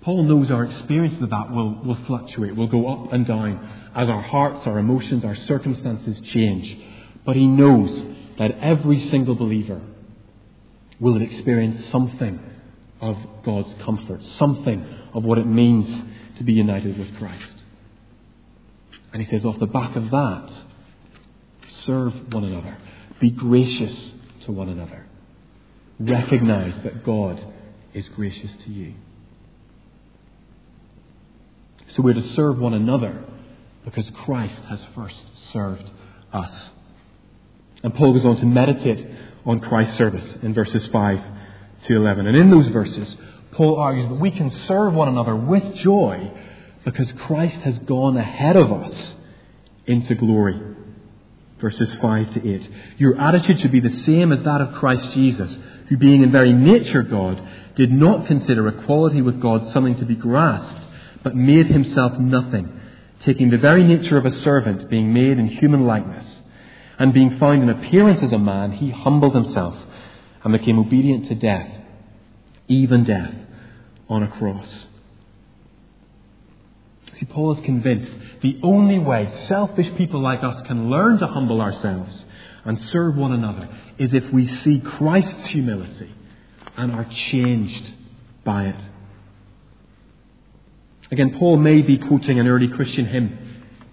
Paul 0.06 0.22
knows 0.22 0.52
our 0.52 0.62
experiences 0.62 1.20
of 1.20 1.30
that 1.30 1.50
will, 1.50 1.82
will 1.82 1.98
fluctuate, 2.06 2.54
will 2.54 2.68
go 2.68 2.86
up 2.86 3.12
and 3.12 3.26
down 3.26 3.90
as 3.92 4.08
our 4.08 4.22
hearts, 4.22 4.64
our 4.64 4.78
emotions, 4.78 5.24
our 5.24 5.34
circumstances 5.34 6.16
change. 6.28 6.78
But 7.24 7.34
he 7.34 7.48
knows 7.48 8.14
that 8.38 8.52
every 8.60 9.00
single 9.00 9.34
believer 9.34 9.80
will 11.00 11.20
experience 11.20 11.88
something 11.90 12.38
of 13.00 13.16
God's 13.44 13.74
comfort, 13.82 14.22
something 14.38 14.86
of 15.12 15.24
what 15.24 15.38
it 15.38 15.46
means 15.48 16.04
to 16.38 16.44
be 16.44 16.52
united 16.52 16.96
with 16.96 17.12
Christ. 17.18 17.56
And 19.12 19.20
he 19.20 19.28
says, 19.28 19.44
off 19.44 19.58
the 19.58 19.66
back 19.66 19.96
of 19.96 20.12
that, 20.12 20.52
serve 21.80 22.32
one 22.32 22.44
another, 22.44 22.76
be 23.18 23.30
gracious 23.30 24.12
to 24.44 24.52
one 24.52 24.68
another, 24.68 25.04
recognize 25.98 26.80
that 26.84 27.02
God 27.02 27.44
is 27.92 28.08
gracious 28.10 28.52
to 28.66 28.70
you. 28.70 28.94
So 31.96 32.02
we're 32.02 32.12
to 32.12 32.28
serve 32.34 32.58
one 32.58 32.74
another 32.74 33.24
because 33.84 34.10
Christ 34.24 34.60
has 34.68 34.80
first 34.94 35.16
served 35.52 35.90
us. 36.30 36.52
And 37.82 37.94
Paul 37.94 38.12
goes 38.12 38.26
on 38.26 38.36
to 38.36 38.46
meditate 38.46 39.06
on 39.46 39.60
Christ's 39.60 39.96
service 39.96 40.36
in 40.42 40.52
verses 40.52 40.86
5 40.88 41.20
to 41.86 41.96
11. 41.96 42.26
And 42.26 42.36
in 42.36 42.50
those 42.50 42.70
verses, 42.70 43.16
Paul 43.52 43.76
argues 43.76 44.08
that 44.08 44.16
we 44.16 44.30
can 44.30 44.50
serve 44.66 44.92
one 44.92 45.08
another 45.08 45.34
with 45.34 45.74
joy 45.76 46.30
because 46.84 47.10
Christ 47.12 47.56
has 47.62 47.78
gone 47.80 48.16
ahead 48.16 48.56
of 48.56 48.72
us 48.72 48.94
into 49.86 50.14
glory. 50.14 50.60
Verses 51.60 51.94
5 52.02 52.34
to 52.34 52.54
8. 52.54 52.70
Your 52.98 53.18
attitude 53.18 53.60
should 53.60 53.72
be 53.72 53.80
the 53.80 54.02
same 54.04 54.32
as 54.32 54.44
that 54.44 54.60
of 54.60 54.74
Christ 54.74 55.12
Jesus, 55.12 55.56
who 55.88 55.96
being 55.96 56.22
in 56.22 56.30
very 56.30 56.52
nature 56.52 57.02
God, 57.02 57.42
did 57.76 57.90
not 57.90 58.26
consider 58.26 58.68
equality 58.68 59.22
with 59.22 59.40
God 59.40 59.72
something 59.72 59.96
to 59.96 60.04
be 60.04 60.16
grasped, 60.16 60.85
but 61.26 61.34
made 61.34 61.66
himself 61.66 62.12
nothing, 62.20 62.72
taking 63.24 63.50
the 63.50 63.58
very 63.58 63.82
nature 63.82 64.16
of 64.16 64.24
a 64.24 64.40
servant, 64.42 64.88
being 64.88 65.12
made 65.12 65.40
in 65.40 65.48
human 65.48 65.84
likeness, 65.84 66.24
and 67.00 67.12
being 67.12 67.36
found 67.40 67.64
in 67.64 67.68
appearance 67.68 68.22
as 68.22 68.30
a 68.30 68.38
man, 68.38 68.70
he 68.70 68.90
humbled 68.92 69.34
himself 69.34 69.74
and 70.44 70.52
became 70.56 70.78
obedient 70.78 71.26
to 71.26 71.34
death, 71.34 71.68
even 72.68 73.02
death 73.02 73.34
on 74.08 74.22
a 74.22 74.28
cross. 74.28 74.68
See, 77.18 77.26
Paul 77.26 77.58
is 77.58 77.64
convinced 77.64 78.12
the 78.42 78.60
only 78.62 79.00
way 79.00 79.28
selfish 79.48 79.96
people 79.96 80.20
like 80.20 80.44
us 80.44 80.64
can 80.68 80.90
learn 80.90 81.18
to 81.18 81.26
humble 81.26 81.60
ourselves 81.60 82.22
and 82.64 82.80
serve 82.84 83.16
one 83.16 83.32
another 83.32 83.68
is 83.98 84.14
if 84.14 84.32
we 84.32 84.46
see 84.58 84.78
Christ's 84.78 85.48
humility 85.48 86.14
and 86.76 86.92
are 86.92 87.08
changed 87.10 87.94
by 88.44 88.66
it. 88.66 88.80
Again, 91.10 91.38
Paul 91.38 91.58
may 91.58 91.82
be 91.82 91.98
quoting 91.98 92.40
an 92.40 92.48
early 92.48 92.68
Christian 92.68 93.06
hymn 93.06 93.38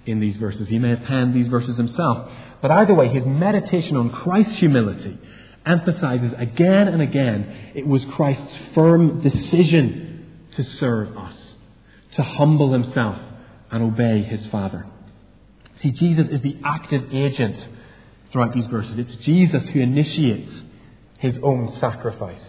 in 0.06 0.20
these 0.20 0.36
verses. 0.38 0.68
He 0.68 0.80
may 0.80 0.90
have 0.90 1.04
penned 1.04 1.34
these 1.34 1.48
verses 1.48 1.78
himself. 1.78 2.30
But 2.62 2.72
either 2.72 2.94
way, 2.94 3.10
his 3.10 3.26
meditation 3.26 3.98
on 3.98 4.10
Christ's 4.10 4.58
humility 4.58 5.18
emphasizes 5.66 6.34
again 6.38 6.88
and 6.88 7.02
again 7.02 7.72
it 7.74 7.88
was 7.88 8.04
Christ's 8.06 8.54
firm 8.74 9.22
decision 9.22 10.26
to 10.56 10.64
serve 10.64 11.16
us, 11.18 11.36
to 12.16 12.24
humble 12.24 12.74
himself 12.74 13.18
and 13.72 13.84
obey 13.84 14.22
his 14.22 14.46
Father. 14.48 14.86
See, 15.82 15.92
Jesus 15.92 16.28
is 16.30 16.42
the 16.42 16.58
active 16.64 17.14
agent 17.14 17.68
throughout 18.32 18.54
these 18.54 18.66
verses. 18.68 18.98
It's 18.98 19.16
Jesus 19.18 19.64
who 19.70 19.80
initiates 19.80 20.52
his 21.18 21.38
own 21.42 21.74
sacrifice. 21.80 22.44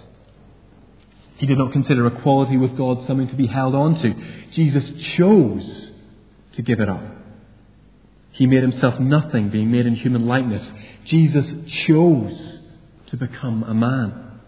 He 1.44 1.48
did 1.48 1.59
not 1.59 1.72
consider 1.72 2.07
equality 2.07 2.57
with 2.57 2.74
God 2.74 3.07
something 3.07 3.28
to 3.28 3.37
be 3.37 3.46
held 3.46 3.74
on 3.74 4.00
to. 4.00 4.14
Jesus 4.52 4.83
chose 5.14 5.90
to 6.54 6.62
give 6.62 6.80
it 6.80 6.88
up. 6.88 7.02
He 8.30 8.46
made 8.46 8.62
himself 8.62 8.98
nothing, 8.98 9.50
being 9.50 9.70
made 9.70 9.85
in 9.85 9.94
human 9.94 10.26
likeness. 10.26 10.66
Jesus 11.04 11.44
chose 11.87 12.61
to 13.09 13.18
become 13.18 13.62
a 13.62 13.74
man. 13.74 14.40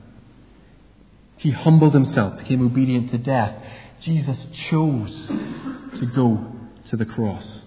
He 1.37 1.51
humbled 1.51 1.93
himself, 1.93 2.39
became 2.39 2.65
obedient 2.65 3.11
to 3.11 3.19
death. 3.19 3.63
Jesus 4.01 4.39
chose 4.71 5.27
to 6.01 6.11
go 6.15 6.51
to 6.89 6.97
the 6.97 7.05
cross. 7.05 7.61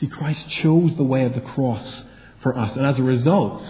See, 0.00 0.08
Christ 0.08 0.48
chose 0.48 0.96
the 0.96 1.04
way 1.04 1.24
of 1.24 1.34
the 1.34 1.40
cross 1.40 2.02
for 2.42 2.58
us, 2.58 2.74
and 2.74 2.84
as 2.84 2.98
a 2.98 3.04
result, 3.04 3.62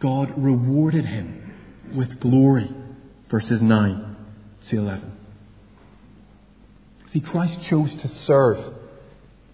God 0.00 0.34
rewarded 0.36 1.06
him 1.06 1.54
with 1.94 2.20
glory 2.20 2.70
verses 3.30 3.60
9 3.60 4.16
to 4.70 4.78
11. 4.78 5.12
See, 7.12 7.20
Christ 7.20 7.60
chose 7.68 7.90
to 8.02 8.08
serve 8.26 8.74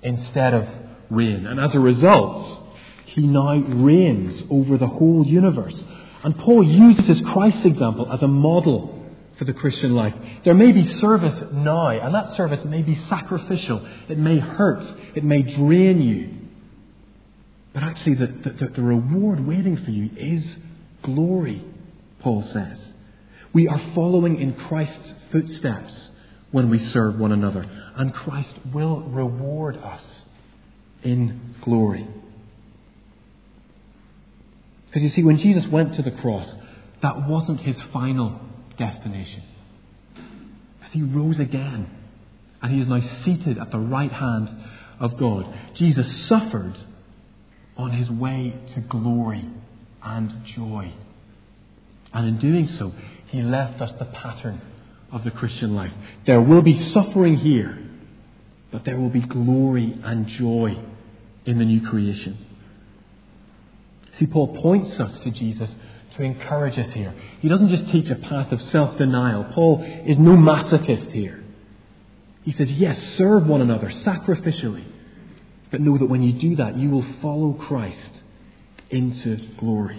instead 0.02 0.54
of 0.54 0.68
reign, 1.10 1.46
and 1.46 1.60
as 1.60 1.74
a 1.74 1.80
result, 1.80 2.62
he 3.06 3.26
now 3.26 3.54
reigns 3.56 4.42
over 4.50 4.78
the 4.78 4.86
whole 4.86 5.24
universe. 5.26 5.82
And 6.24 6.38
Paul 6.38 6.62
uses 6.62 7.06
his 7.06 7.20
Christ's 7.20 7.66
example 7.66 8.10
as 8.10 8.22
a 8.22 8.28
model 8.28 9.02
for 9.38 9.44
the 9.44 9.52
Christian 9.52 9.94
life. 9.94 10.14
There 10.44 10.54
may 10.54 10.72
be 10.72 10.94
service 10.98 11.50
now, 11.52 11.88
and 11.88 12.14
that 12.14 12.36
service 12.36 12.64
may 12.64 12.82
be 12.82 12.98
sacrificial. 13.08 13.86
It 14.08 14.18
may 14.18 14.38
hurt. 14.38 14.84
It 15.14 15.24
may 15.24 15.42
drain 15.42 16.00
you. 16.00 16.30
But 17.72 17.82
actually, 17.82 18.14
the, 18.14 18.26
the, 18.26 18.68
the 18.68 18.82
reward 18.82 19.46
waiting 19.46 19.76
for 19.76 19.90
you 19.90 20.10
is 20.16 20.56
glory, 21.02 21.64
Paul 22.20 22.42
says. 22.42 22.92
We 23.52 23.68
are 23.68 23.80
following 23.94 24.40
in 24.40 24.54
Christ's 24.54 25.14
footsteps 25.30 25.92
when 26.50 26.70
we 26.70 26.78
serve 26.78 27.18
one 27.18 27.32
another, 27.32 27.66
and 27.96 28.14
Christ 28.14 28.54
will 28.72 29.00
reward 29.02 29.76
us 29.76 30.02
in 31.02 31.54
glory. 31.62 32.06
Because 34.86 35.02
you 35.02 35.10
see, 35.10 35.22
when 35.22 35.38
Jesus 35.38 35.66
went 35.66 35.94
to 35.94 36.02
the 36.02 36.10
cross, 36.10 36.50
that 37.02 37.26
wasn't 37.28 37.60
his 37.60 37.80
final 37.92 38.40
destination. 38.76 39.42
As 40.84 40.92
he 40.92 41.02
rose 41.02 41.38
again, 41.38 41.90
and 42.62 42.72
he 42.72 42.80
is 42.80 42.86
now 42.86 43.00
seated 43.24 43.58
at 43.58 43.70
the 43.70 43.78
right 43.78 44.12
hand 44.12 44.48
of 45.00 45.16
God. 45.16 45.52
Jesus 45.74 46.26
suffered 46.26 46.78
on 47.76 47.90
his 47.90 48.10
way 48.10 48.54
to 48.74 48.80
glory 48.80 49.44
and 50.02 50.44
joy. 50.44 50.92
And 52.12 52.28
in 52.28 52.38
doing 52.38 52.68
so, 52.78 52.92
he 53.28 53.42
left 53.42 53.80
us 53.80 53.92
the 53.98 54.04
pattern 54.04 54.60
of 55.10 55.24
the 55.24 55.30
Christian 55.30 55.74
life. 55.74 55.92
There 56.26 56.40
will 56.40 56.62
be 56.62 56.90
suffering 56.90 57.36
here, 57.36 57.78
but 58.70 58.84
there 58.84 58.98
will 58.98 59.10
be 59.10 59.20
glory 59.20 59.98
and 60.04 60.26
joy 60.26 60.78
in 61.44 61.58
the 61.58 61.64
new 61.64 61.88
creation. 61.88 62.38
See, 64.18 64.26
Paul 64.26 64.60
points 64.60 64.98
us 65.00 65.18
to 65.20 65.30
Jesus 65.30 65.70
to 66.16 66.22
encourage 66.22 66.78
us 66.78 66.90
here. 66.92 67.14
He 67.40 67.48
doesn't 67.48 67.68
just 67.68 67.90
teach 67.90 68.10
a 68.10 68.16
path 68.16 68.52
of 68.52 68.60
self 68.62 68.98
denial. 68.98 69.44
Paul 69.54 69.82
is 70.06 70.18
no 70.18 70.32
masochist 70.32 71.10
here. 71.12 71.42
He 72.42 72.52
says, 72.52 72.70
yes, 72.72 72.98
serve 73.16 73.46
one 73.46 73.60
another 73.62 73.88
sacrificially, 73.88 74.84
but 75.70 75.80
know 75.80 75.96
that 75.96 76.06
when 76.06 76.22
you 76.22 76.32
do 76.32 76.56
that, 76.56 76.76
you 76.76 76.90
will 76.90 77.06
follow 77.22 77.52
Christ 77.54 78.20
into 78.90 79.36
glory. 79.58 79.98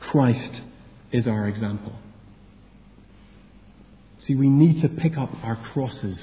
Christ 0.00 0.62
is 1.16 1.26
our 1.26 1.48
example. 1.48 1.92
See, 4.26 4.34
we 4.34 4.48
need 4.48 4.82
to 4.82 4.88
pick 4.88 5.16
up 5.16 5.30
our 5.42 5.56
crosses 5.72 6.18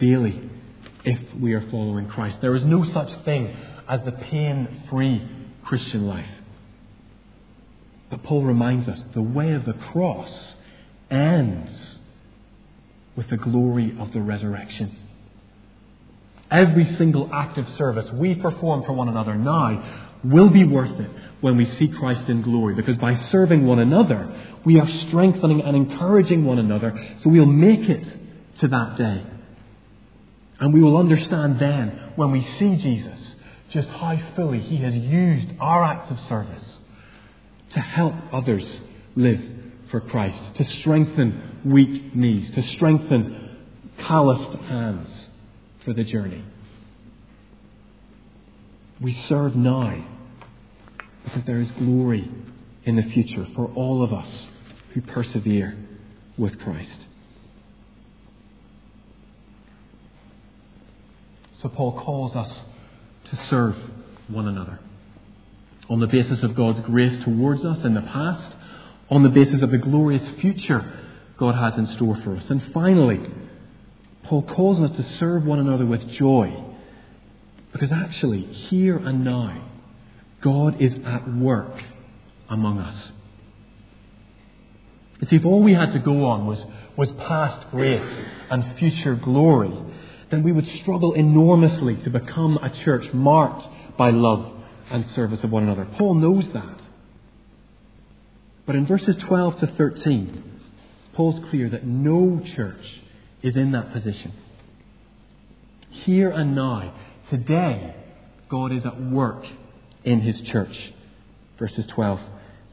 daily 0.00 0.50
if 1.04 1.20
we 1.34 1.52
are 1.52 1.60
following 1.70 2.08
Christ. 2.08 2.38
There 2.40 2.56
is 2.56 2.64
no 2.64 2.84
such 2.84 3.24
thing 3.24 3.54
as 3.88 4.00
the 4.04 4.12
pain 4.12 4.84
free 4.90 5.28
Christian 5.64 6.06
life. 6.06 6.30
But 8.10 8.22
Paul 8.24 8.42
reminds 8.42 8.88
us 8.88 9.00
the 9.14 9.22
way 9.22 9.52
of 9.52 9.64
the 9.64 9.74
cross 9.74 10.30
ends 11.10 11.70
with 13.14 13.28
the 13.28 13.36
glory 13.36 13.96
of 13.98 14.12
the 14.12 14.22
resurrection. 14.22 14.96
Every 16.52 16.84
single 16.96 17.32
act 17.32 17.56
of 17.56 17.66
service 17.78 18.12
we 18.12 18.34
perform 18.34 18.84
for 18.84 18.92
one 18.92 19.08
another 19.08 19.34
now 19.34 19.82
will 20.22 20.50
be 20.50 20.64
worth 20.64 21.00
it 21.00 21.10
when 21.40 21.56
we 21.56 21.64
see 21.64 21.88
Christ 21.88 22.28
in 22.28 22.42
glory. 22.42 22.74
Because 22.74 22.98
by 22.98 23.16
serving 23.30 23.64
one 23.64 23.78
another, 23.78 24.30
we 24.62 24.78
are 24.78 24.88
strengthening 25.08 25.62
and 25.62 25.74
encouraging 25.74 26.44
one 26.44 26.58
another 26.58 26.92
so 27.22 27.30
we'll 27.30 27.46
make 27.46 27.88
it 27.88 28.06
to 28.60 28.68
that 28.68 28.98
day. 28.98 29.24
And 30.60 30.74
we 30.74 30.80
will 30.82 30.98
understand 30.98 31.58
then, 31.58 32.12
when 32.16 32.30
we 32.30 32.42
see 32.58 32.76
Jesus, 32.76 33.34
just 33.70 33.88
how 33.88 34.16
fully 34.36 34.60
He 34.60 34.76
has 34.76 34.94
used 34.94 35.48
our 35.58 35.82
acts 35.82 36.10
of 36.10 36.20
service 36.28 36.78
to 37.72 37.80
help 37.80 38.14
others 38.30 38.80
live 39.16 39.40
for 39.90 40.00
Christ, 40.00 40.54
to 40.56 40.64
strengthen 40.64 41.62
weak 41.64 42.14
knees, 42.14 42.54
to 42.54 42.62
strengthen 42.62 43.58
calloused 43.98 44.52
hands 44.64 45.28
for 45.84 45.92
the 45.92 46.04
journey. 46.04 46.44
We 49.00 49.12
serve 49.12 49.56
now 49.56 50.04
because 51.24 51.44
there 51.44 51.60
is 51.60 51.70
glory 51.72 52.30
in 52.84 52.96
the 52.96 53.02
future 53.02 53.46
for 53.54 53.66
all 53.74 54.02
of 54.02 54.12
us 54.12 54.48
who 54.94 55.00
persevere 55.00 55.76
with 56.36 56.58
Christ. 56.60 56.98
So 61.60 61.68
Paul 61.68 62.00
calls 62.00 62.34
us 62.34 62.60
to 63.24 63.46
serve 63.48 63.76
one 64.28 64.48
another 64.48 64.80
on 65.88 66.00
the 66.00 66.06
basis 66.06 66.42
of 66.42 66.54
God's 66.54 66.80
grace 66.80 67.22
towards 67.24 67.64
us 67.64 67.84
in 67.84 67.94
the 67.94 68.00
past, 68.00 68.52
on 69.10 69.22
the 69.22 69.28
basis 69.28 69.62
of 69.62 69.70
the 69.70 69.78
glorious 69.78 70.26
future 70.40 70.84
God 71.38 71.54
has 71.54 71.78
in 71.78 71.86
store 71.96 72.16
for 72.24 72.36
us. 72.36 72.48
And 72.50 72.62
finally, 72.72 73.20
Paul 74.32 74.44
calls 74.44 74.80
us 74.80 74.96
to 74.96 75.16
serve 75.18 75.44
one 75.44 75.58
another 75.58 75.84
with 75.84 76.08
joy. 76.12 76.58
Because 77.70 77.92
actually, 77.92 78.40
here 78.40 78.96
and 78.96 79.24
now, 79.24 79.68
God 80.40 80.80
is 80.80 80.94
at 81.04 81.30
work 81.36 81.84
among 82.48 82.78
us. 82.78 83.10
You 85.20 85.28
see, 85.28 85.36
if 85.36 85.44
all 85.44 85.62
we 85.62 85.74
had 85.74 85.92
to 85.92 85.98
go 85.98 86.24
on 86.24 86.46
was, 86.46 86.64
was 86.96 87.10
past 87.10 87.70
grace 87.72 88.10
and 88.50 88.78
future 88.78 89.16
glory, 89.16 89.70
then 90.30 90.42
we 90.42 90.50
would 90.50 90.66
struggle 90.78 91.12
enormously 91.12 91.96
to 91.96 92.08
become 92.08 92.56
a 92.56 92.70
church 92.70 93.12
marked 93.12 93.66
by 93.98 94.12
love 94.12 94.50
and 94.90 95.04
service 95.10 95.44
of 95.44 95.50
one 95.50 95.64
another. 95.64 95.84
Paul 95.98 96.14
knows 96.14 96.50
that. 96.54 96.80
But 98.64 98.76
in 98.76 98.86
verses 98.86 99.14
12 99.28 99.60
to 99.60 99.66
13, 99.66 100.60
Paul's 101.12 101.50
clear 101.50 101.68
that 101.68 101.84
no 101.84 102.40
church 102.56 103.02
is 103.42 103.56
in 103.56 103.72
that 103.72 103.92
position. 103.92 104.32
Here 105.90 106.30
and 106.30 106.54
now, 106.54 106.94
today, 107.30 107.94
God 108.48 108.72
is 108.72 108.84
at 108.86 109.00
work 109.00 109.44
in 110.04 110.20
his 110.20 110.40
church. 110.42 110.92
Verses 111.58 111.84
12 111.88 112.20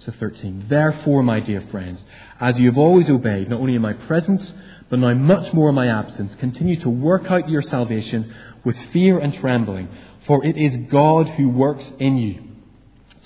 to 0.05 0.12
13. 0.13 0.65
Therefore, 0.69 1.23
my 1.23 1.39
dear 1.39 1.62
friends, 1.71 2.01
as 2.39 2.55
you 2.58 2.67
have 2.69 2.77
always 2.77 3.10
obeyed, 3.10 3.49
not 3.49 3.60
only 3.60 3.75
in 3.75 3.82
my 3.82 3.93
presence, 3.93 4.53
but 4.89 4.99
now 4.99 5.13
much 5.13 5.53
more 5.53 5.69
in 5.69 5.75
my 5.75 5.88
absence, 5.88 6.34
continue 6.39 6.79
to 6.82 6.89
work 6.89 7.25
out 7.29 7.49
your 7.49 7.62
salvation 7.62 8.34
with 8.63 8.75
fear 8.93 9.19
and 9.19 9.34
trembling, 9.36 9.89
for 10.25 10.43
it 10.45 10.58
is 10.58 10.89
God 10.91 11.27
who 11.27 11.49
works 11.49 11.86
in 11.99 12.17
you 12.17 12.43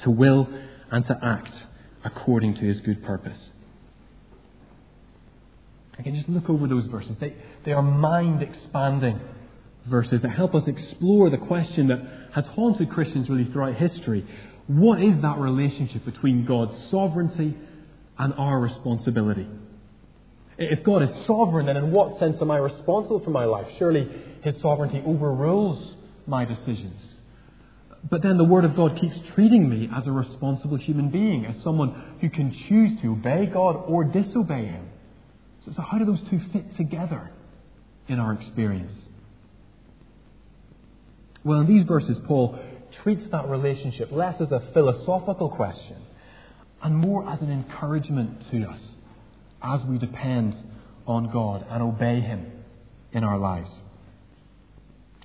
to 0.04 0.10
will 0.10 0.50
and 0.92 1.06
to 1.06 1.18
act 1.24 1.54
according 2.04 2.56
to 2.56 2.62
his 2.62 2.82
good 2.82 3.04
purpose. 3.04 3.38
Again, 6.00 6.16
just 6.16 6.30
look 6.30 6.50
over 6.50 6.68
those 6.68 6.86
verses. 6.88 7.16
They, 7.20 7.36
they 7.66 7.72
are 7.72 7.82
mind 7.82 8.42
expanding 8.42 9.20
verses 9.90 10.22
that 10.22 10.30
help 10.30 10.56
us 10.56 10.64
explore 10.68 11.30
the 11.30 11.38
question 11.38 11.88
that 11.88 12.00
has 12.34 12.46
haunted 12.46 12.90
Christians 12.90 13.30
really 13.30 13.52
throughout 13.52 13.76
history. 13.76 14.26
What 14.68 15.02
is 15.02 15.22
that 15.22 15.38
relationship 15.38 16.06
between 16.06 16.46
God's 16.46 16.74
sovereignty 16.90 17.56
and 18.18 18.34
our 18.36 18.60
responsibility? 18.60 19.48
If 20.58 20.84
God 20.84 21.04
is 21.04 21.10
sovereign, 21.28 21.66
then 21.66 21.78
in 21.78 21.92
what 21.92 22.20
sense 22.20 22.38
am 22.42 22.52
I 22.52 22.58
responsible 22.58 23.22
for 23.24 23.32
my 23.32 23.46
life? 23.46 23.68
Surely 23.78 24.08
His 24.42 24.56
sovereignty 24.62 25.02
overrules 25.06 25.96
my 26.28 26.46
decisions. 26.46 27.02
But 28.10 28.22
then 28.22 28.38
the 28.38 28.44
Word 28.44 28.66
of 28.66 28.76
God 28.76 29.00
keeps 29.00 29.16
treating 29.34 29.70
me 29.70 29.90
as 29.96 30.08
a 30.08 30.12
responsible 30.12 30.78
human 30.78 31.10
being, 31.10 31.46
as 31.46 31.62
someone 31.64 32.18
who 32.22 32.30
can 32.30 32.52
choose 32.68 33.02
to 33.02 33.12
obey 33.14 33.48
God 33.52 33.84
or 33.88 34.04
disobey 34.04 34.66
Him. 34.66 34.90
So, 35.66 35.72
so 35.76 35.82
how 35.82 35.98
do 35.98 36.06
those 36.06 36.22
two 36.30 36.40
fit 36.52 36.76
together 36.78 37.32
in 38.08 38.20
our 38.20 38.34
experience? 38.34 38.94
Well, 41.44 41.60
in 41.62 41.68
these 41.68 41.86
verses, 41.86 42.18
Paul 42.28 42.60
treats 43.04 43.24
that 43.32 43.50
relationship 43.50 44.12
less 44.12 44.40
as 44.40 44.52
a 44.52 44.62
philosophical 44.74 45.50
question 45.50 45.98
and 46.82 46.96
more 46.96 47.28
as 47.30 47.42
an 47.42 47.52
encouragement 47.52 48.44
to 48.52 48.64
us 48.66 48.80
as 49.62 49.82
we 49.88 49.98
depend 49.98 50.56
on 51.06 51.32
God 51.32 51.66
and 51.70 51.82
obey 51.82 52.20
Him 52.20 52.52
in 53.12 53.24
our 53.24 53.38
lives. 53.38 53.70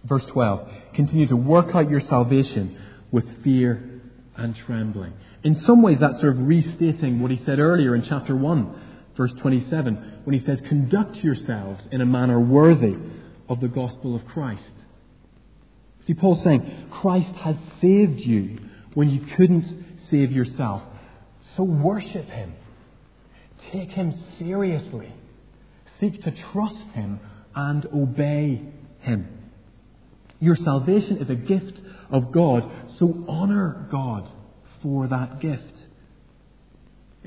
Verse 0.04 0.22
12 0.32 0.68
continue 0.94 1.26
to 1.28 1.36
work 1.36 1.74
out 1.74 1.90
your 1.90 2.00
salvation 2.08 2.80
with 3.10 3.24
fear 3.42 4.00
and 4.36 4.54
trembling. 4.66 5.12
In 5.42 5.62
some 5.66 5.82
ways, 5.82 5.98
that's 6.00 6.20
sort 6.20 6.36
of 6.36 6.46
restating 6.46 7.20
what 7.20 7.30
he 7.30 7.40
said 7.44 7.58
earlier 7.58 7.94
in 7.94 8.04
chapter 8.08 8.34
1, 8.34 8.87
verse 9.18 9.32
27, 9.42 10.20
when 10.24 10.38
he 10.38 10.46
says, 10.46 10.60
Conduct 10.68 11.16
yourselves 11.16 11.82
in 11.92 12.00
a 12.00 12.06
manner 12.06 12.40
worthy 12.40 12.94
of 13.48 13.60
the 13.60 13.68
gospel 13.68 14.16
of 14.16 14.24
Christ. 14.24 14.62
See, 16.06 16.14
Paul's 16.14 16.42
saying, 16.44 16.88
Christ 17.02 17.34
has 17.40 17.56
saved 17.82 18.20
you 18.20 18.60
when 18.94 19.10
you 19.10 19.26
couldn't 19.36 19.98
save 20.10 20.32
yourself. 20.32 20.82
So 21.56 21.64
worship 21.64 22.26
him. 22.26 22.54
Take 23.72 23.90
him 23.90 24.14
seriously. 24.38 25.12
Seek 26.00 26.22
to 26.22 26.32
trust 26.52 26.94
him 26.94 27.20
and 27.54 27.84
obey 27.86 28.62
him. 29.00 29.28
Your 30.40 30.56
salvation 30.56 31.18
is 31.18 31.28
a 31.28 31.34
gift 31.34 31.80
of 32.10 32.30
God, 32.32 32.70
so 32.98 33.24
honor 33.28 33.88
God 33.90 34.30
for 34.80 35.08
that 35.08 35.40
gift. 35.40 35.77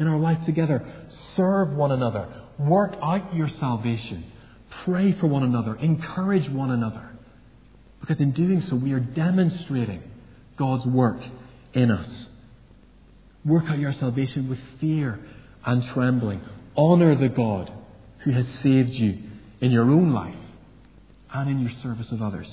In 0.01 0.07
our 0.07 0.17
life 0.17 0.39
together, 0.47 0.83
serve 1.35 1.73
one 1.73 1.91
another, 1.91 2.27
work 2.57 2.93
out 3.03 3.35
your 3.35 3.47
salvation, 3.59 4.31
pray 4.83 5.15
for 5.19 5.27
one 5.27 5.43
another, 5.43 5.75
encourage 5.75 6.49
one 6.49 6.71
another. 6.71 7.07
Because 7.99 8.19
in 8.19 8.31
doing 8.31 8.63
so, 8.67 8.75
we 8.75 8.93
are 8.93 8.99
demonstrating 8.99 10.01
God's 10.57 10.87
work 10.87 11.21
in 11.75 11.91
us. 11.91 12.09
Work 13.45 13.65
out 13.67 13.77
your 13.77 13.93
salvation 13.93 14.49
with 14.49 14.57
fear 14.79 15.19
and 15.67 15.83
trembling. 15.93 16.41
Honor 16.75 17.15
the 17.15 17.29
God 17.29 17.71
who 18.23 18.31
has 18.31 18.47
saved 18.63 18.89
you 18.89 19.19
in 19.61 19.69
your 19.69 19.83
own 19.83 20.13
life 20.13 20.33
and 21.31 21.47
in 21.47 21.59
your 21.59 21.71
service 21.83 22.11
of 22.11 22.23
others. 22.23 22.47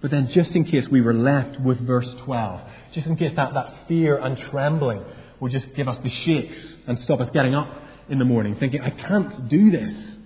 But 0.00 0.10
then, 0.12 0.28
just 0.28 0.52
in 0.52 0.64
case 0.64 0.86
we 0.88 1.00
were 1.00 1.14
left 1.14 1.60
with 1.60 1.84
verse 1.84 2.08
12, 2.24 2.60
just 2.92 3.06
in 3.06 3.16
case 3.16 3.32
that, 3.34 3.52
that 3.54 3.88
fear 3.88 4.16
and 4.16 4.38
trembling 4.50 5.02
would 5.40 5.52
just 5.52 5.74
give 5.74 5.88
us 5.88 5.98
the 6.02 6.10
shakes 6.10 6.56
and 6.86 6.98
stop 7.00 7.20
us 7.20 7.28
getting 7.32 7.54
up 7.54 7.68
in 8.08 8.18
the 8.18 8.24
morning, 8.24 8.56
thinking, 8.56 8.80
I 8.80 8.90
can't 8.90 9.48
do 9.48 9.70
this. 9.70 10.16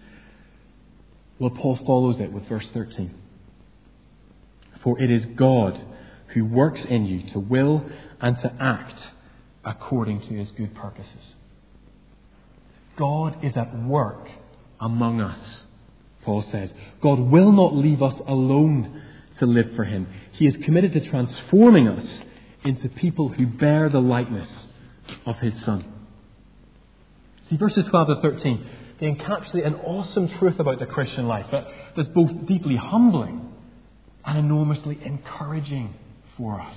Well, 1.39 1.51
Paul 1.51 1.77
follows 1.87 2.21
it 2.21 2.33
with 2.33 2.47
verse 2.49 2.67
13. 2.73 3.15
For 4.83 5.01
it 5.01 5.11
is 5.11 5.25
God 5.37 5.81
who 6.29 6.45
works 6.45 6.81
in 6.89 7.07
you 7.07 7.31
to 7.33 7.39
will 7.39 7.85
and 8.21 8.37
to 8.39 8.53
act 8.61 9.01
according 9.65 10.21
to 10.23 10.35
his 10.35 10.51
good 10.53 10.75
purposes. 10.75 11.35
God 12.97 13.43
is 13.43 13.57
at 13.57 13.75
work 13.85 14.29
among 14.81 15.21
us, 15.21 15.63
Paul 16.25 16.45
says. 16.51 16.73
God 17.01 17.19
will 17.19 17.53
not 17.53 17.75
leave 17.75 18.03
us 18.03 18.15
alone 18.27 19.03
to 19.43 19.47
live 19.47 19.75
for 19.75 19.83
him. 19.83 20.07
He 20.33 20.47
is 20.47 20.57
committed 20.65 20.93
to 20.93 21.01
transforming 21.11 21.89
us 21.89 22.07
into 22.65 22.89
people 22.89 23.29
who 23.29 23.45
bear 23.45 23.89
the 23.89 24.01
likeness 24.01 24.49
of 25.27 25.37
his 25.39 25.61
Son. 25.65 25.85
See, 27.51 27.57
verses 27.57 27.85
12 27.91 28.07
to 28.07 28.21
13, 28.23 28.71
they 29.01 29.11
encapsulate 29.11 29.67
an 29.67 29.75
awesome 29.75 30.29
truth 30.39 30.61
about 30.61 30.79
the 30.79 30.87
Christian 30.87 31.27
life 31.27 31.47
that's 31.97 32.09
both 32.11 32.47
deeply 32.47 32.77
humbling 32.77 33.53
and 34.25 34.39
enormously 34.39 34.97
encouraging 35.05 35.93
for 36.37 36.61
us. 36.61 36.77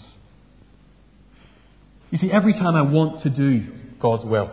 You 2.09 2.17
see, 2.17 2.31
every 2.31 2.53
time 2.53 2.75
I 2.75 2.81
want 2.81 3.21
to 3.23 3.29
do 3.29 3.67
God's 3.99 4.25
will, 4.25 4.49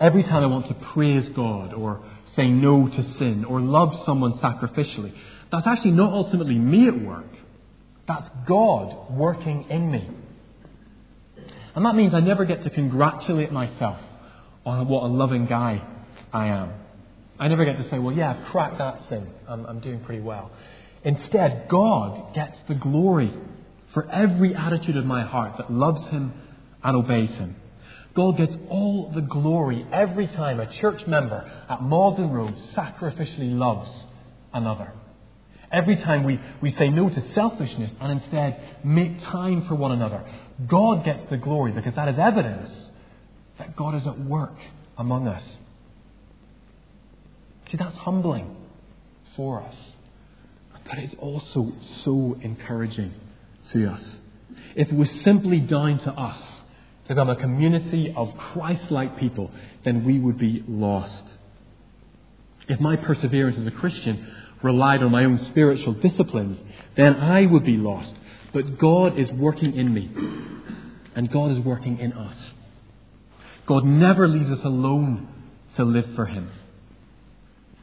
every 0.00 0.24
time 0.24 0.42
I 0.42 0.46
want 0.46 0.66
to 0.66 0.74
praise 0.74 1.28
God 1.28 1.72
or 1.72 2.02
say 2.34 2.48
no 2.48 2.88
to 2.88 3.02
sin 3.18 3.44
or 3.44 3.60
love 3.60 3.94
someone 4.04 4.40
sacrificially, 4.40 5.12
that's 5.50 5.66
actually 5.66 5.92
not 5.92 6.12
ultimately 6.12 6.56
me 6.56 6.88
at 6.88 7.00
work. 7.00 7.26
That's 8.08 8.28
God 8.46 9.10
working 9.12 9.66
in 9.70 9.90
me. 9.90 10.08
And 11.74 11.84
that 11.84 11.94
means 11.94 12.14
I 12.14 12.20
never 12.20 12.44
get 12.44 12.62
to 12.64 12.70
congratulate 12.70 13.52
myself 13.52 13.98
on 14.64 14.88
what 14.88 15.04
a 15.04 15.06
loving 15.08 15.46
guy 15.46 15.86
I 16.32 16.46
am. 16.46 16.72
I 17.38 17.48
never 17.48 17.64
get 17.64 17.76
to 17.76 17.88
say, 17.90 17.98
well, 17.98 18.14
yeah, 18.14 18.32
I've 18.32 18.50
cracked 18.50 18.78
that 18.78 18.98
sin. 19.08 19.28
I'm, 19.46 19.66
I'm 19.66 19.80
doing 19.80 20.00
pretty 20.00 20.22
well. 20.22 20.50
Instead, 21.04 21.68
God 21.68 22.34
gets 22.34 22.56
the 22.68 22.74
glory 22.74 23.32
for 23.92 24.10
every 24.10 24.54
attitude 24.54 24.96
of 24.96 25.04
my 25.04 25.22
heart 25.22 25.58
that 25.58 25.70
loves 25.70 26.00
Him 26.08 26.32
and 26.82 26.96
obeys 26.96 27.30
Him. 27.30 27.56
God 28.14 28.38
gets 28.38 28.54
all 28.70 29.12
the 29.14 29.20
glory 29.20 29.86
every 29.92 30.26
time 30.26 30.58
a 30.58 30.80
church 30.80 31.06
member 31.06 31.50
at 31.68 31.82
Magdalen 31.82 32.30
Road 32.30 32.54
sacrificially 32.74 33.56
loves 33.56 33.90
another. 34.54 34.92
Every 35.72 35.96
time 35.96 36.24
we, 36.24 36.40
we 36.60 36.72
say 36.72 36.88
no 36.88 37.08
to 37.08 37.32
selfishness 37.34 37.90
and 38.00 38.20
instead 38.20 38.60
make 38.84 39.20
time 39.24 39.66
for 39.66 39.74
one 39.74 39.92
another, 39.92 40.24
God 40.66 41.04
gets 41.04 41.28
the 41.28 41.36
glory 41.36 41.72
because 41.72 41.94
that 41.94 42.08
is 42.08 42.18
evidence 42.18 42.70
that 43.58 43.74
God 43.76 43.94
is 43.94 44.06
at 44.06 44.18
work 44.18 44.56
among 44.96 45.26
us. 45.28 45.42
See, 47.70 47.76
that's 47.76 47.96
humbling 47.96 48.54
for 49.34 49.62
us. 49.62 49.74
But 50.88 50.98
it's 50.98 51.14
also 51.18 51.72
so 52.04 52.36
encouraging 52.40 53.12
to 53.72 53.88
us. 53.88 54.02
If 54.76 54.88
it 54.88 54.94
was 54.94 55.10
simply 55.24 55.58
down 55.60 55.98
to 55.98 56.12
us 56.12 56.38
to 57.08 57.14
become 57.14 57.28
a 57.28 57.36
community 57.36 58.14
of 58.16 58.36
Christ 58.36 58.90
like 58.90 59.16
people, 59.18 59.50
then 59.84 60.04
we 60.04 60.18
would 60.18 60.38
be 60.38 60.64
lost. 60.68 61.24
If 62.68 62.80
my 62.80 62.96
perseverance 62.96 63.58
as 63.58 63.66
a 63.66 63.70
Christian 63.72 64.32
relied 64.62 65.02
on 65.02 65.12
my 65.12 65.24
own 65.24 65.44
spiritual 65.46 65.94
disciplines, 65.94 66.58
then 66.96 67.16
I 67.16 67.46
would 67.46 67.64
be 67.64 67.76
lost. 67.76 68.14
But 68.52 68.78
God 68.78 69.18
is 69.18 69.30
working 69.32 69.76
in 69.76 69.92
me, 69.92 70.10
and 71.14 71.30
God 71.30 71.52
is 71.52 71.58
working 71.58 71.98
in 71.98 72.12
us. 72.12 72.36
God 73.66 73.84
never 73.84 74.28
leaves 74.28 74.50
us 74.50 74.64
alone 74.64 75.28
to 75.76 75.84
live 75.84 76.06
for 76.14 76.26
Him. 76.26 76.50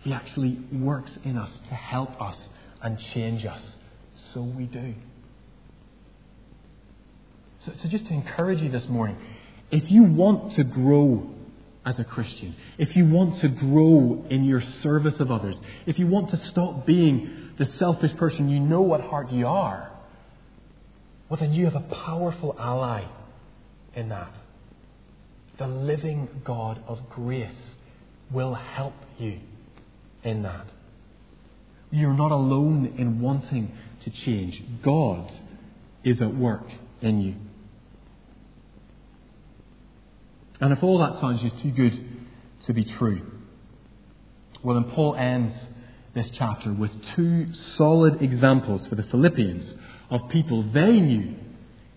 He 0.01 0.13
actually 0.13 0.59
works 0.71 1.11
in 1.23 1.37
us 1.37 1.51
to 1.69 1.75
help 1.75 2.21
us 2.21 2.35
and 2.81 2.99
change 3.13 3.45
us. 3.45 3.61
So 4.33 4.41
we 4.41 4.65
do. 4.65 4.95
So, 7.65 7.71
so 7.81 7.89
just 7.89 8.05
to 8.07 8.13
encourage 8.13 8.61
you 8.61 8.69
this 8.69 8.87
morning, 8.89 9.17
if 9.71 9.89
you 9.89 10.03
want 10.03 10.55
to 10.55 10.63
grow 10.63 11.32
as 11.85 11.99
a 11.99 12.03
Christian, 12.03 12.55
if 12.77 12.95
you 12.95 13.05
want 13.05 13.41
to 13.41 13.49
grow 13.49 14.25
in 14.29 14.45
your 14.45 14.61
service 14.81 15.19
of 15.19 15.31
others, 15.31 15.57
if 15.85 15.99
you 15.99 16.07
want 16.07 16.31
to 16.31 16.37
stop 16.49 16.85
being 16.85 17.51
the 17.57 17.65
selfish 17.77 18.15
person 18.15 18.49
you 18.49 18.59
know 18.59 18.93
at 18.95 19.01
heart 19.01 19.31
you 19.31 19.47
are, 19.47 19.91
well, 21.29 21.39
then 21.39 21.53
you 21.53 21.65
have 21.65 21.75
a 21.75 21.95
powerful 22.05 22.55
ally 22.59 23.05
in 23.95 24.09
that. 24.09 24.31
The 25.57 25.67
living 25.67 26.27
God 26.43 26.81
of 26.87 27.09
grace 27.09 27.51
will 28.31 28.53
help 28.53 28.93
you 29.17 29.39
in 30.23 30.43
that. 30.43 30.67
You're 31.91 32.13
not 32.13 32.31
alone 32.31 32.95
in 32.97 33.21
wanting 33.21 33.71
to 34.03 34.09
change. 34.09 34.61
God 34.83 35.31
is 36.03 36.21
at 36.21 36.33
work 36.35 36.65
in 37.01 37.21
you. 37.21 37.35
And 40.59 40.71
if 40.71 40.83
all 40.83 40.99
that 40.99 41.19
sounds 41.19 41.41
just 41.41 41.61
too 41.61 41.71
good 41.71 41.93
to 42.67 42.73
be 42.73 42.85
true. 42.85 43.21
Well, 44.63 44.79
then 44.81 44.91
Paul 44.91 45.15
ends 45.15 45.53
this 46.15 46.29
chapter 46.37 46.71
with 46.71 46.91
two 47.15 47.47
solid 47.77 48.21
examples 48.21 48.87
for 48.87 48.95
the 48.95 49.03
Philippians 49.03 49.73
of 50.09 50.29
people 50.29 50.63
they 50.71 50.91
knew 50.91 51.35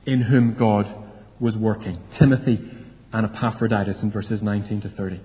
in 0.07 0.23
whom 0.23 0.55
God 0.59 0.93
was 1.39 1.55
working 1.55 2.01
Timothy 2.19 2.59
and 3.13 3.27
Epaphroditus 3.27 4.03
in 4.03 4.11
verses 4.11 4.43
19 4.43 4.81
to 4.83 4.89
30. 4.91 5.21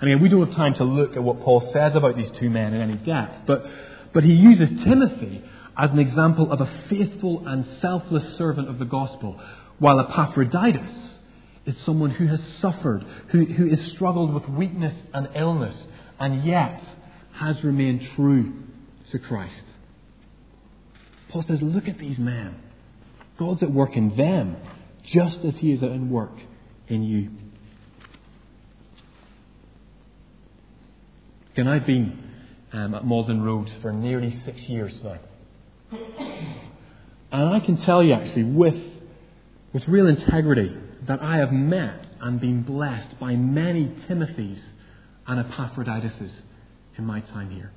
And 0.00 0.10
again, 0.10 0.22
we 0.22 0.28
don't 0.28 0.46
have 0.46 0.56
time 0.56 0.74
to 0.74 0.84
look 0.84 1.16
at 1.16 1.22
what 1.22 1.40
Paul 1.40 1.70
says 1.72 1.94
about 1.94 2.16
these 2.16 2.30
two 2.38 2.50
men 2.50 2.74
in 2.74 2.80
any 2.80 2.96
depth, 2.96 3.46
but, 3.46 3.64
but 4.12 4.22
he 4.22 4.32
uses 4.32 4.84
Timothy 4.84 5.42
as 5.76 5.90
an 5.90 5.98
example 5.98 6.52
of 6.52 6.60
a 6.60 6.82
faithful 6.88 7.46
and 7.46 7.66
selfless 7.80 8.36
servant 8.36 8.68
of 8.68 8.78
the 8.78 8.84
gospel, 8.84 9.40
while 9.78 10.00
Epaphroditus 10.00 11.09
is 11.66 11.76
someone 11.82 12.10
who 12.10 12.26
has 12.26 12.42
suffered, 12.58 13.04
who, 13.28 13.44
who 13.44 13.68
has 13.68 13.92
struggled 13.92 14.32
with 14.32 14.48
weakness 14.48 14.94
and 15.12 15.28
illness, 15.34 15.76
and 16.18 16.44
yet 16.44 16.82
has 17.32 17.62
remained 17.62 18.06
true 18.16 18.52
to 19.10 19.18
Christ. 19.18 19.64
Paul 21.30 21.42
says, 21.42 21.60
Look 21.62 21.88
at 21.88 21.98
these 21.98 22.18
men. 22.18 22.56
God's 23.38 23.62
at 23.62 23.70
work 23.70 23.96
in 23.96 24.16
them 24.16 24.56
just 25.04 25.44
as 25.44 25.54
He 25.56 25.72
is 25.72 25.82
at 25.82 25.98
work 26.00 26.34
in 26.88 27.02
you. 27.02 27.30
And 31.56 31.68
I've 31.68 31.86
been 31.86 32.30
um, 32.72 32.94
at 32.94 33.04
Magdalen 33.04 33.42
Road 33.42 33.70
for 33.82 33.92
nearly 33.92 34.40
six 34.44 34.60
years 34.62 34.92
now. 35.02 35.18
And 37.32 37.54
I 37.54 37.60
can 37.60 37.76
tell 37.78 38.02
you 38.02 38.14
actually 38.14 38.44
with, 38.44 38.76
with 39.72 39.86
real 39.88 40.06
integrity 40.06 40.74
that 41.06 41.22
I 41.22 41.36
have 41.36 41.52
met 41.52 42.06
and 42.20 42.40
been 42.40 42.62
blessed 42.62 43.18
by 43.18 43.34
many 43.36 43.88
Timothys 44.08 44.60
and 45.26 45.40
Epaphroditus 45.40 46.32
in 46.96 47.04
my 47.04 47.20
time 47.20 47.50
here. 47.50 47.72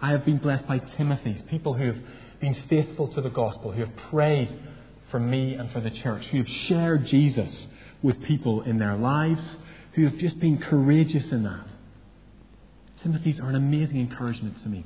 I 0.00 0.10
have 0.10 0.24
been 0.24 0.38
blessed 0.38 0.66
by 0.66 0.78
Timothys, 0.80 1.46
people 1.48 1.74
who 1.74 1.86
have 1.86 1.98
been 2.40 2.56
faithful 2.68 3.08
to 3.14 3.20
the 3.20 3.30
gospel, 3.30 3.70
who 3.72 3.84
have 3.84 3.96
prayed 4.10 4.48
for 5.10 5.20
me 5.20 5.54
and 5.54 5.70
for 5.70 5.80
the 5.80 5.90
church, 5.90 6.24
who 6.26 6.38
have 6.38 6.48
shared 6.48 7.06
Jesus 7.06 7.66
with 8.02 8.20
people 8.22 8.62
in 8.62 8.78
their 8.78 8.96
lives, 8.96 9.42
who 9.92 10.04
have 10.04 10.18
just 10.18 10.40
been 10.40 10.58
courageous 10.58 11.30
in 11.30 11.44
that. 11.44 11.66
Timothys 13.04 13.40
are 13.40 13.48
an 13.48 13.54
amazing 13.54 14.00
encouragement 14.00 14.60
to 14.62 14.68
me. 14.68 14.84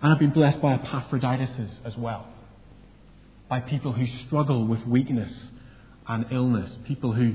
And 0.00 0.12
I've 0.12 0.18
been 0.18 0.30
blessed 0.30 0.62
by 0.62 0.74
Epaphroditus 0.74 1.50
as 1.84 1.96
well, 1.96 2.26
by 3.48 3.60
people 3.60 3.92
who 3.92 4.06
struggle 4.26 4.66
with 4.66 4.84
weakness 4.86 5.32
and 6.06 6.26
illness, 6.30 6.76
people 6.84 7.12
who, 7.12 7.34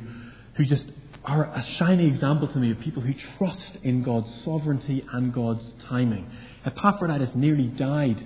who 0.55 0.65
just 0.65 0.85
are 1.25 1.45
a 1.45 1.63
shining 1.77 2.07
example 2.07 2.47
to 2.47 2.57
me 2.57 2.71
of 2.71 2.79
people 2.79 3.01
who 3.01 3.13
trust 3.37 3.77
in 3.83 4.03
God's 4.03 4.29
sovereignty 4.43 5.05
and 5.13 5.33
God's 5.33 5.73
timing. 5.87 6.29
Epaphroditus 6.65 7.29
nearly 7.33 7.67
died, 7.67 8.25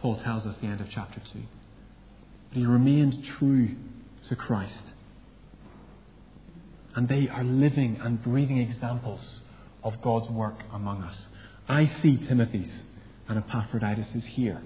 Paul 0.00 0.20
tells 0.20 0.46
us 0.46 0.54
at 0.54 0.60
the 0.60 0.68
end 0.68 0.80
of 0.80 0.88
chapter 0.90 1.20
2. 1.32 1.40
But 2.50 2.58
he 2.58 2.66
remained 2.66 3.24
true 3.38 3.74
to 4.28 4.36
Christ. 4.36 4.82
And 6.94 7.08
they 7.08 7.28
are 7.28 7.44
living 7.44 7.98
and 8.02 8.22
breathing 8.22 8.58
examples 8.58 9.40
of 9.82 10.00
God's 10.00 10.30
work 10.30 10.62
among 10.72 11.02
us. 11.02 11.28
I 11.68 11.86
see 12.00 12.16
Timothy's 12.16 12.72
and 13.28 13.38
Epaphroditus 13.38 14.08
is 14.14 14.24
here. 14.24 14.62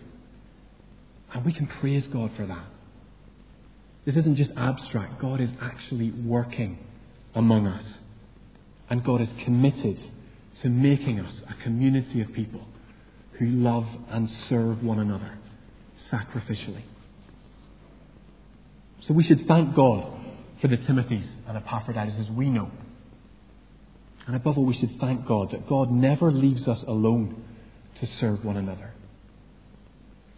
And 1.33 1.45
we 1.45 1.53
can 1.53 1.67
praise 1.67 2.07
God 2.13 2.31
for 2.37 2.47
that. 2.47 2.67
This 4.05 4.17
isn't 4.17 4.37
just 4.37 4.51
abstract. 4.57 5.21
God 5.21 5.41
is 5.41 5.51
actually 5.61 6.11
working 6.11 6.79
among 7.35 7.67
us. 7.67 7.85
And 8.91 9.05
God 9.05 9.21
is 9.21 9.29
committed 9.45 9.99
to 10.63 10.69
making 10.69 11.21
us 11.21 11.33
a 11.49 11.63
community 11.63 12.21
of 12.21 12.33
people 12.33 12.61
who 13.39 13.47
love 13.47 13.87
and 14.11 14.29
serve 14.49 14.83
one 14.83 14.99
another 14.99 15.39
sacrificially. 16.11 16.83
So 19.07 19.15
we 19.15 19.25
should 19.25 19.47
thank 19.47 19.75
God 19.75 20.13
for 20.61 20.69
the 20.69 20.77
Timothys 20.77 21.29
and 21.49 21.57
Epaphroditus 21.57 22.15
as 22.21 22.31
we 22.31 22.51
know. 22.51 22.71
And 24.27 24.37
above 24.37 24.59
all, 24.59 24.65
we 24.65 24.77
should 24.77 24.99
thank 25.01 25.27
God 25.27 25.51
that 25.51 25.69
God 25.69 25.91
never 25.91 26.31
leaves 26.31 26.69
us 26.69 26.79
alone 26.87 27.43
to 28.01 28.07
serve 28.21 28.45
one 28.45 28.57
another. 28.57 28.92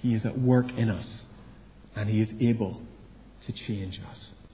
He 0.05 0.13
is 0.15 0.27
at 0.27 0.39
work 0.39 0.67
in 0.77 0.91
us, 0.91 1.07
and 1.97 2.11
He 2.11 2.21
is 2.21 2.29
able 2.39 2.83
to 3.47 3.53
change 3.67 3.99
us. 4.11 4.19